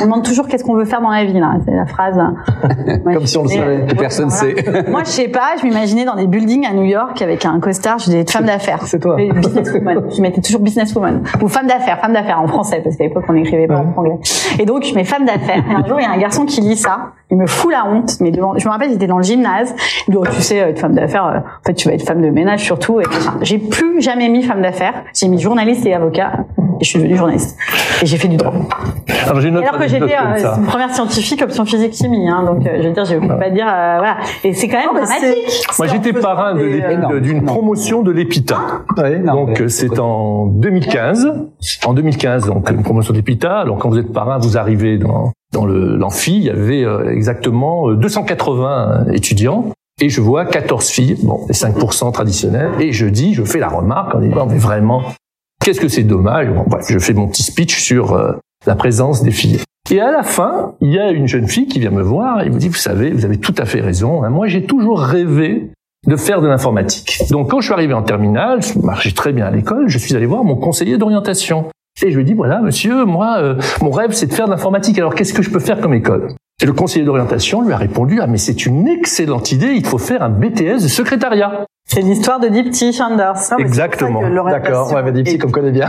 on 0.00 0.04
demande 0.04 0.24
toujours 0.24 0.46
qu'est-ce 0.46 0.64
qu'on 0.64 0.74
veut 0.76 0.84
faire 0.84 1.00
dans 1.00 1.10
la 1.10 1.24
vie, 1.24 1.38
là. 1.38 1.54
C'est 1.64 1.74
la 1.74 1.86
phrase. 1.86 2.16
Ouais. 3.04 3.14
Comme 3.14 3.26
si 3.26 3.36
on 3.38 3.42
le 3.42 3.48
savait. 3.48 3.86
que 3.86 3.94
personne 3.94 4.30
sait 4.30 4.54
Moi, 4.88 5.02
je 5.04 5.10
sais 5.10 5.28
pas, 5.28 5.56
je 5.60 5.66
m'imaginais 5.66 6.04
dans 6.04 6.16
des 6.16 6.26
buildings 6.26 6.66
à 6.66 6.72
New 6.74 6.82
York 6.88 7.22
avec 7.22 7.44
un 7.44 7.60
costard, 7.60 7.98
je 7.98 8.06
disais 8.06 8.24
femme 8.28 8.46
d'affaires. 8.46 8.82
C'est 8.84 8.98
toi. 8.98 9.16
Et 9.20 9.30
Businesswoman. 9.32 10.10
Je 10.16 10.22
mettais 10.22 10.40
toujours 10.40 10.60
businesswoman. 10.60 11.22
Ou 11.42 11.48
femme 11.48 11.66
d'affaires, 11.66 11.98
femme 12.00 12.12
d'affaires 12.12 12.40
en 12.40 12.46
français, 12.46 12.80
parce 12.82 12.96
qu'à 12.96 13.04
l'époque, 13.04 13.24
on 13.28 13.32
n'écrivait 13.32 13.66
pas 13.66 13.78
en 13.78 13.94
anglais. 13.96 14.18
Et 14.58 14.64
donc, 14.64 14.84
je 14.84 14.94
mets 14.94 15.04
femme 15.04 15.24
d'affaires. 15.24 15.62
Et 15.70 15.74
un 15.74 15.84
jour, 15.86 16.00
il 16.00 16.02
y 16.02 16.06
a 16.06 16.10
un 16.10 16.18
garçon 16.18 16.44
qui 16.44 16.60
lit 16.60 16.76
ça. 16.76 17.12
Il 17.30 17.36
me 17.36 17.46
fout 17.46 17.70
la 17.70 17.86
honte. 17.86 18.18
Mais 18.20 18.30
devant, 18.30 18.56
je 18.56 18.66
me 18.66 18.70
rappelle, 18.72 18.90
j'étais 18.90 19.06
dans 19.06 19.18
le 19.18 19.22
gymnase. 19.22 19.74
Il 20.06 20.12
dit, 20.12 20.16
oh, 20.20 20.24
tu 20.26 20.40
sais, 20.40 20.56
être 20.56 20.78
femme 20.78 20.94
d'affaires, 20.94 21.26
euh, 21.26 21.38
en 21.38 21.66
fait, 21.66 21.74
tu 21.74 21.88
vas 21.88 21.94
être 21.94 22.06
femme 22.06 22.22
de 22.22 22.30
ménage 22.30 22.64
surtout. 22.64 23.00
Et 23.00 23.04
j'ai 23.42 23.58
plus 23.58 24.00
jamais 24.00 24.28
mis 24.28 24.42
femme 24.42 24.62
d'affaires. 24.62 25.04
J'ai 25.14 25.28
mis 25.28 25.38
journaliste 25.38 25.84
et 25.86 25.94
avocat. 25.94 26.32
Et 26.80 26.84
je 26.84 26.88
suis 26.88 26.98
devenue 26.98 27.16
journaliste. 27.16 27.56
Et 28.02 28.06
j'ai 28.06 28.16
fait 28.16 28.28
du 28.28 28.36
droit. 28.36 28.52
Alors 29.24 29.40
j'ai 29.40 29.48
une 29.48 29.56
autre 29.56 29.68
Alors 29.68 29.80
que 29.80 29.88
j'étais 29.88 30.14
euh, 30.16 30.64
première 30.66 30.94
scientifique, 30.94 31.42
option 31.42 31.64
physique 31.64 31.94
chimie, 31.94 32.28
hein, 32.28 32.44
donc 32.44 32.66
euh, 32.66 32.78
je 32.82 32.88
veux 32.88 32.94
dire, 32.94 33.04
je 33.04 33.14
vais 33.16 33.26
pas 33.28 33.50
dire, 33.50 33.66
euh, 33.66 33.96
voilà. 33.98 34.16
Et 34.44 34.54
c'est 34.54 34.68
quand 34.68 34.78
même 34.78 34.86
Non, 34.88 35.00
dramatique. 35.02 35.44
c'est- 35.48 35.78
Moi, 35.78 35.86
j'étais 35.88 36.12
parrain 36.12 36.54
de 36.54 36.60
euh, 36.60 37.08
de- 37.14 37.18
d'une 37.18 37.44
promotion 37.44 38.02
de 38.02 38.10
l'EPITA. 38.12 38.58
Ouais. 38.96 39.18
Non, 39.18 39.44
Donc 39.46 39.62
c'est 39.68 39.98
en 39.98 40.46
2015. 40.46 41.28
En 41.84 41.92
2015, 41.92 42.46
donc 42.46 42.70
une 42.70 42.82
promotion 42.82 43.12
d'EPITA. 43.14 43.58
Alors 43.58 43.78
quand 43.78 43.88
vous 43.88 43.98
êtes 43.98 44.12
parrain, 44.12 44.38
vous 44.38 44.56
arrivez 44.56 44.98
dans 44.98 45.32
dans 45.52 45.64
le 45.64 45.96
l'amphi, 45.96 46.36
il 46.36 46.42
y 46.44 46.50
avait 46.50 46.84
exactement 47.10 47.88
euh, 47.90 47.94
280 47.96 49.06
étudiants. 49.12 49.64
Et 50.00 50.10
je 50.10 50.20
vois 50.20 50.44
14 50.44 50.86
filles, 50.88 51.16
bon, 51.24 51.40
les 51.48 51.54
5% 51.54 52.12
traditionnels, 52.12 52.70
et 52.78 52.92
je 52.92 53.06
dis, 53.06 53.34
je 53.34 53.42
fais 53.42 53.58
la 53.58 53.66
remarque 53.68 54.14
en 54.14 54.20
disant, 54.20 54.46
mais 54.46 54.56
vraiment, 54.58 55.02
qu'est-ce 55.60 55.80
que 55.80 55.88
c'est 55.88 56.04
dommage? 56.04 56.48
Bon, 56.50 56.62
bref, 56.68 56.86
je 56.88 56.98
fais 57.00 57.14
mon 57.14 57.26
petit 57.26 57.42
speech 57.42 57.82
sur 57.82 58.12
euh, 58.12 58.32
la 58.68 58.76
présence 58.76 59.22
des 59.22 59.30
filles. 59.30 59.60
Et 59.90 60.00
à 60.00 60.12
la 60.12 60.22
fin, 60.22 60.74
il 60.82 60.92
y 60.92 60.98
a 60.98 61.10
une 61.10 61.26
jeune 61.26 61.48
fille 61.48 61.66
qui 61.66 61.80
vient 61.80 61.90
me 61.90 62.02
voir 62.02 62.42
et 62.42 62.50
me 62.50 62.58
dit, 62.58 62.68
vous 62.68 62.74
savez, 62.74 63.10
vous 63.10 63.24
avez 63.24 63.38
tout 63.38 63.54
à 63.56 63.64
fait 63.64 63.80
raison. 63.80 64.22
hein, 64.22 64.28
moi, 64.28 64.46
j'ai 64.46 64.64
toujours 64.64 65.00
rêvé 65.00 65.72
de 66.06 66.16
faire 66.16 66.42
de 66.42 66.46
l'informatique. 66.46 67.22
Donc, 67.30 67.50
quand 67.50 67.60
je 67.60 67.66
suis 67.66 67.72
arrivé 67.72 67.94
en 67.94 68.02
terminale, 68.02 68.62
je 68.62 68.78
marchais 68.78 69.12
très 69.12 69.32
bien 69.32 69.46
à 69.46 69.50
l'école, 69.50 69.88
je 69.88 69.98
suis 69.98 70.14
allé 70.14 70.26
voir 70.26 70.44
mon 70.44 70.56
conseiller 70.56 70.98
d'orientation. 70.98 71.64
Et 72.02 72.10
je 72.10 72.16
lui 72.16 72.22
ai 72.22 72.24
dit, 72.24 72.34
voilà, 72.34 72.60
monsieur, 72.60 73.06
moi, 73.06 73.38
euh, 73.38 73.54
mon 73.80 73.90
rêve, 73.90 74.12
c'est 74.12 74.26
de 74.26 74.32
faire 74.32 74.46
de 74.46 74.50
l'informatique. 74.50 74.98
Alors, 74.98 75.14
qu'est-ce 75.14 75.32
que 75.32 75.42
je 75.42 75.50
peux 75.50 75.58
faire 75.58 75.80
comme 75.80 75.94
école? 75.94 76.28
Et 76.62 76.66
le 76.66 76.72
conseiller 76.74 77.04
d'orientation 77.04 77.62
lui 77.62 77.72
a 77.72 77.76
répondu, 77.78 78.20
ah, 78.20 78.26
mais 78.26 78.38
c'est 78.38 78.66
une 78.66 78.86
excellente 78.86 79.50
idée, 79.52 79.72
il 79.74 79.86
faut 79.86 79.98
faire 79.98 80.22
un 80.22 80.28
BTS 80.28 80.82
de 80.82 80.88
secrétariat. 80.88 81.64
C'est 81.90 82.02
l'histoire 82.02 82.38
de 82.38 82.48
Dipty 82.48 82.92
c'est 82.92 83.58
Exactement. 83.58 84.20
D'accord, 84.50 84.92
ouais, 84.92 85.02
mais 85.02 85.10
est- 85.20 85.38
qu'on 85.38 85.50
connaît 85.50 85.70
bien. 85.70 85.88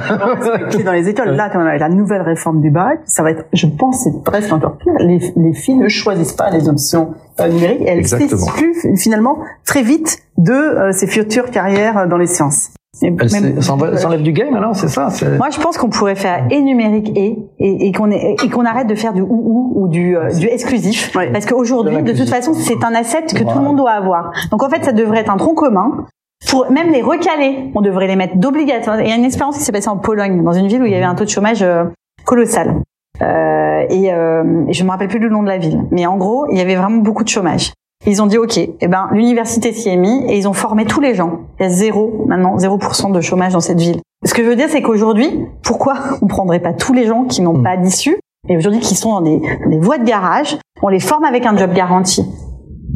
dans 0.86 0.94
les 0.94 1.10
écoles. 1.10 1.32
Là, 1.32 1.50
quand 1.52 1.60
même, 1.60 1.68
avec 1.68 1.82
la 1.82 1.90
nouvelle 1.90 2.22
réforme 2.22 2.62
du 2.62 2.72
bac, 2.72 3.02
ça 3.06 3.22
va 3.22 3.32
être, 3.32 3.46
je 3.52 3.68
pense, 3.68 4.06
c'est 4.06 4.24
presque 4.24 4.52
encore 4.54 4.78
pire. 4.78 4.94
Les, 5.00 5.20
les 5.36 5.54
filles 5.54 5.76
ne 5.76 5.90
choisissent 5.90 6.34
pas 6.34 6.50
les 6.52 6.70
options 6.70 7.16
euh, 7.42 7.50
numériques. 7.50 7.84
Elles 7.86 8.08
s'excluent 8.08 8.96
finalement 8.98 9.40
très 9.66 9.82
vite 9.84 10.20
de 10.38 10.54
euh, 10.54 10.92
ces 10.94 11.06
futures 11.06 11.52
carrières 11.52 11.98
euh, 11.98 12.08
dans 12.08 12.18
les 12.18 12.28
sciences. 12.28 12.70
Même- 13.02 13.28
s'est- 13.30 13.62
s'envole- 13.62 13.98
s'enlève 13.98 14.22
du 14.22 14.32
game 14.34 14.56
alors, 14.56 14.76
c'est 14.76 14.88
ça 14.90 15.08
Moi, 15.38 15.50
je 15.52 15.60
pense 15.60 15.78
qu'on 15.78 15.90
pourrait 15.90 16.16
faire 16.16 16.46
et 16.50 16.62
numérique 16.62 17.12
et 17.16 17.38
et, 17.60 17.88
et 17.88 17.92
qu'on 17.92 18.12
est- 18.12 18.36
et 18.44 18.50
qu'on 18.50 18.66
arrête 18.66 18.88
de 18.88 18.96
faire 18.96 19.14
du 19.14 19.22
ou 19.22 19.28
ou 19.30 19.74
ou 19.84 19.88
du 19.88 20.18
euh, 20.18 20.30
du 20.32 20.48
exclusif 20.48 21.16
Ouais. 21.16 21.32
parce 21.32 21.46
qu'aujourd'hui, 21.46 22.02
de 22.04 22.14
toute 22.14 22.30
façon, 22.30 22.54
c'est 22.54 22.84
un 22.84 22.94
asset 22.96 23.24
que 23.34 23.44
tout 23.44 23.58
le 23.58 23.64
monde 23.64 23.78
doit 23.78 23.92
avoir. 23.92 24.32
Donc 24.52 24.64
en 24.64 24.70
fait, 24.70 24.84
ça 24.84 24.92
devrait 24.92 25.20
être 25.20 25.32
un 25.32 25.38
tronc 25.38 25.54
commun. 25.56 26.06
Pour 26.50 26.72
même 26.72 26.90
les 26.90 27.02
recaler, 27.02 27.70
on 27.76 27.82
devrait 27.82 28.08
les 28.08 28.16
mettre 28.16 28.38
d'obligatoire. 28.38 29.00
Il 29.02 29.08
y 29.08 29.12
a 29.12 29.16
une 29.16 29.26
expérience 29.26 29.58
qui 29.58 29.64
s'est 29.64 29.74
passée 29.74 29.90
en 29.90 29.98
Pologne, 29.98 30.42
dans 30.44 30.54
une 30.54 30.68
ville 30.68 30.82
où 30.82 30.86
il 30.86 30.92
y 30.92 30.96
avait 30.96 31.04
un 31.04 31.16
taux 31.16 31.26
de 31.26 31.30
chômage 31.30 31.62
euh, 31.62 31.84
colossal. 32.26 32.76
Euh, 33.22 33.82
et, 33.90 34.14
euh, 34.14 34.44
et 34.70 34.74
je 34.74 34.84
me 34.86 34.90
rappelle 34.90 35.10
plus 35.10 35.20
le 35.20 35.28
nom 35.30 35.44
de 35.44 35.50
la 35.50 35.58
ville, 35.58 35.84
mais 35.92 36.06
en 36.06 36.16
gros, 36.18 36.46
il 36.52 36.58
y 36.58 36.62
avait 36.62 36.76
vraiment 36.76 36.98
beaucoup 36.98 37.24
de 37.26 37.30
chômage. 37.30 37.74
Ils 38.06 38.22
ont 38.22 38.28
dit 38.28 38.38
ok, 38.38 38.58
eh 38.58 38.88
ben 38.88 39.10
l'université 39.12 39.74
s'y 39.74 39.90
est 39.90 39.98
mis 39.98 40.24
et 40.28 40.38
ils 40.38 40.48
ont 40.48 40.54
formé 40.54 40.86
tous 40.86 41.02
les 41.02 41.16
gens. 41.16 41.42
Il 41.60 41.64
y 41.64 41.66
a 41.66 41.70
zéro 41.70 42.26
maintenant 42.28 42.56
0% 42.56 43.12
de 43.12 43.20
chômage 43.20 43.54
dans 43.54 43.60
cette 43.60 43.80
ville. 43.80 44.00
Ce 44.24 44.34
que 44.34 44.44
je 44.44 44.50
veux 44.50 44.56
dire, 44.56 44.68
c'est 44.70 44.82
qu'aujourd'hui, 44.82 45.30
pourquoi 45.64 45.96
on 46.22 46.28
prendrait 46.28 46.62
pas 46.62 46.74
tous 46.74 46.94
les 46.94 47.06
gens 47.06 47.26
qui 47.26 47.42
n'ont 47.42 47.62
pas 47.62 47.76
d'issue 47.78 48.18
et 48.48 48.56
aujourd'hui 48.56 48.80
qui 48.80 48.96
sont 48.96 49.12
dans 49.12 49.22
des, 49.22 49.40
dans 49.40 49.70
des 49.70 49.80
voies 49.80 49.98
de 49.98 50.06
garage, 50.06 50.58
on 50.82 50.88
les 50.88 51.02
forme 51.02 51.26
avec 51.26 51.46
un 51.46 51.58
job 51.58 51.74
garanti? 51.74 52.24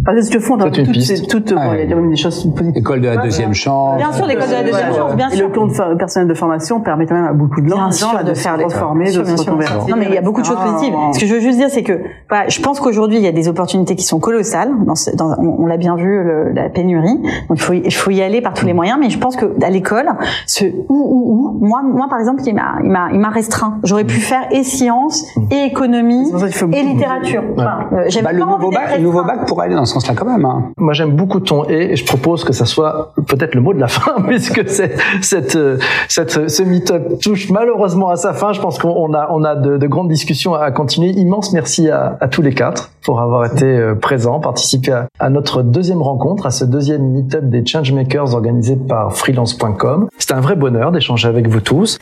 Parce 0.06 0.18
que 0.18 0.24
ce 0.26 0.32
que 0.32 0.40
font 0.40 0.58
dans 0.58 0.70
toutes, 0.70 1.00
ces- 1.02 1.26
toutes, 1.28 1.54
Ah 1.56 1.68
bon, 1.68 1.74
il 1.74 1.80
y 1.90 1.94
a 1.94 1.96
ouais. 1.96 2.02
même 2.02 2.10
des 2.10 2.16
choses 2.18 2.44
positives. 2.54 2.78
École 2.78 3.02
de 3.02 3.08
la 3.08 3.18
deuxième 3.18 3.54
chance. 3.54 3.98
Bien 3.98 4.12
sûr, 4.12 4.26
l'école 4.26 4.48
de 4.50 4.54
la 4.54 4.64
deuxième 4.64 4.94
chance, 4.94 5.16
bien 5.16 5.30
Et 5.30 5.36
sûr. 5.36 5.46
le 5.48 5.52
plan 5.52 5.68
de 5.68 5.96
personnel 5.98 6.28
de 6.28 6.34
formation 6.34 6.82
permet 6.82 7.06
quand 7.06 7.16
même 7.16 7.26
à 7.26 7.34
beaucoup 7.34 7.62
de 7.62 7.68
gens, 7.70 7.76
Bien 7.76 7.86
gens, 7.92 8.10
sûr, 8.10 8.14
là, 8.14 8.24
de 8.24 8.34
se 8.34 8.42
faire 8.42 8.58
les 8.58 8.66
reformer, 8.66 9.06
Bien 9.10 9.22
de 9.22 9.26
se 9.26 9.42
reconvertir. 9.44 9.88
Non, 9.88 9.96
mais 9.98 10.06
il 10.10 10.14
y 10.14 10.18
a 10.18 10.22
beaucoup 10.22 10.42
de 10.42 10.46
choses 10.46 10.60
positives. 10.60 10.94
Ce 11.14 11.20
que 11.20 11.26
je 11.26 11.34
veux 11.34 11.40
juste 11.40 11.58
dire, 11.58 11.70
c'est 11.70 11.84
que 11.84 12.00
voilà, 12.30 12.50
je 12.50 12.60
pense 12.62 12.80
qu'aujourd'hui, 12.82 13.18
il 13.18 13.24
y 13.24 13.28
a 13.28 13.32
des 13.32 13.48
opportunités 13.48 13.96
qui 13.96 14.04
sont 14.04 14.20
colossales. 14.20 14.72
Dans 14.86 14.96
ce- 14.96 15.16
dans- 15.16 15.36
on, 15.40 15.64
on 15.64 15.66
l'a 15.68 15.78
bien 15.78 15.96
vu, 15.96 16.24
le- 16.24 16.52
la 16.54 16.70
pénurie. 16.70 17.18
Donc, 17.50 17.58
il 17.58 17.62
faut, 17.62 17.74
y- 17.74 17.82
il 17.86 17.94
faut 17.94 18.12
y 18.12 18.22
aller 18.22 18.42
par 18.42 18.54
tous 18.54 18.66
les 18.66 18.74
moyens. 18.74 18.98
Mais 19.00 19.10
je 19.10 19.18
pense 19.20 19.36
que 19.38 19.46
à 19.64 19.70
l'école, 19.70 20.10
ce 20.48 20.66
ou 20.66 20.84
ou 20.90 21.58
ou, 21.62 21.66
moi, 21.66 21.82
moi 21.84 22.08
par 22.10 22.20
exemple, 22.20 22.42
il 22.46 22.54
m'a, 22.56 22.76
il 22.84 22.90
m'a, 22.90 23.08
il 23.14 23.20
m'a 23.20 23.30
restreint. 23.30 23.80
J'aurais 23.84 24.04
pu 24.04 24.16
faire 24.20 24.42
et 24.52 24.64
sciences 24.64 25.26
et 25.52 25.64
économie 25.66 26.30
pour 26.32 26.44
et 26.74 26.84
littérature. 26.84 27.44
Enfin, 27.58 27.86
euh, 27.94 28.08
Bah, 28.24 28.34
le, 28.34 28.40
nouveau 28.40 28.70
bac, 28.72 28.98
le 28.98 29.04
nouveau 29.04 29.24
bac 29.24 29.46
pourrait 29.48 29.68
aller 29.68 29.76
dans 29.76 29.86
ce 29.86 29.93
sens-là 29.94 30.14
quand 30.16 30.26
même. 30.26 30.46
Hein. 30.46 30.72
Moi, 30.78 30.94
j'aime 30.94 31.12
beaucoup 31.12 31.40
ton 31.40 31.68
et 31.70 31.96
je 31.96 32.06
propose 32.06 32.44
que 32.44 32.54
ça 32.54 32.66
soit 32.66 33.14
peut-être 33.28 33.56
le 33.56 33.62
mot 33.62 33.74
de 33.74 33.80
la 33.80 33.88
fin, 33.88 34.22
puisque 34.28 34.68
cette, 34.68 35.56
euh, 35.56 35.78
cette, 36.08 36.50
ce 36.50 36.64
meet-up 36.64 37.20
touche 37.22 37.50
malheureusement 37.50 38.10
à 38.10 38.16
sa 38.16 38.34
fin. 38.34 38.54
Je 38.54 38.62
pense 38.62 38.78
qu'on 38.80 39.14
a, 39.14 39.28
on 39.32 39.44
a 39.44 39.56
de, 39.56 39.78
de 39.78 39.88
grandes 39.88 40.10
discussions 40.10 40.54
à 40.54 40.72
continuer. 40.72 41.10
Immense 41.10 41.54
merci 41.54 41.90
à, 41.90 42.18
tous 42.32 42.42
les 42.42 42.54
quatre 42.54 42.92
pour 43.04 43.22
avoir 43.22 43.46
été 43.46 43.66
euh, 43.66 43.96
présents, 43.96 44.40
participé 44.40 44.92
à, 44.92 45.08
à 45.20 45.30
notre 45.30 45.62
deuxième 45.62 46.02
rencontre, 46.02 46.46
à 46.46 46.52
ce 46.52 46.66
deuxième 46.66 47.04
meet-up 47.04 47.46
des 47.46 47.66
Changemakers 47.66 48.34
organisé 48.34 48.76
par 48.76 49.14
freelance.com. 49.14 50.08
C'était 50.18 50.34
un 50.34 50.42
vrai 50.42 50.56
bonheur 50.56 50.92
d'échanger 50.92 51.28
avec 51.28 51.48
vous 51.48 51.62
tous. 51.62 52.00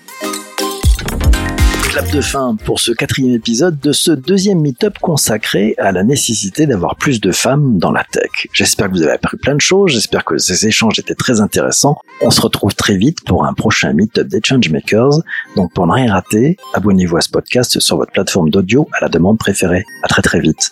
Clap 1.91 2.09
de 2.09 2.21
fin 2.21 2.55
pour 2.55 2.79
ce 2.79 2.93
quatrième 2.93 3.35
épisode 3.35 3.77
de 3.81 3.91
ce 3.91 4.13
deuxième 4.13 4.61
meet-up 4.61 4.97
consacré 5.01 5.75
à 5.77 5.91
la 5.91 6.05
nécessité 6.05 6.65
d'avoir 6.65 6.95
plus 6.95 7.19
de 7.19 7.33
femmes 7.33 7.79
dans 7.79 7.91
la 7.91 8.05
tech. 8.05 8.47
J'espère 8.53 8.87
que 8.87 8.93
vous 8.93 9.01
avez 9.01 9.11
appris 9.11 9.35
plein 9.35 9.55
de 9.55 9.59
choses, 9.59 9.91
j'espère 9.91 10.23
que 10.23 10.37
ces 10.37 10.65
échanges 10.67 10.99
étaient 10.99 11.15
très 11.15 11.41
intéressants. 11.41 11.97
On 12.21 12.31
se 12.31 12.39
retrouve 12.39 12.73
très 12.75 12.95
vite 12.95 13.25
pour 13.25 13.43
un 13.43 13.53
prochain 13.53 13.91
meet-up 13.91 14.25
des 14.25 14.39
Changemakers. 14.41 15.19
Donc 15.57 15.73
pour 15.73 15.85
ne 15.85 15.91
rien 15.91 16.13
rater, 16.13 16.55
abonnez-vous 16.73 17.17
à 17.17 17.21
ce 17.21 17.29
podcast 17.29 17.77
sur 17.81 17.97
votre 17.97 18.13
plateforme 18.13 18.49
d'audio 18.49 18.87
à 18.93 19.01
la 19.01 19.09
demande 19.09 19.37
préférée. 19.37 19.83
À 20.03 20.07
très 20.07 20.21
très 20.21 20.39
vite. 20.39 20.71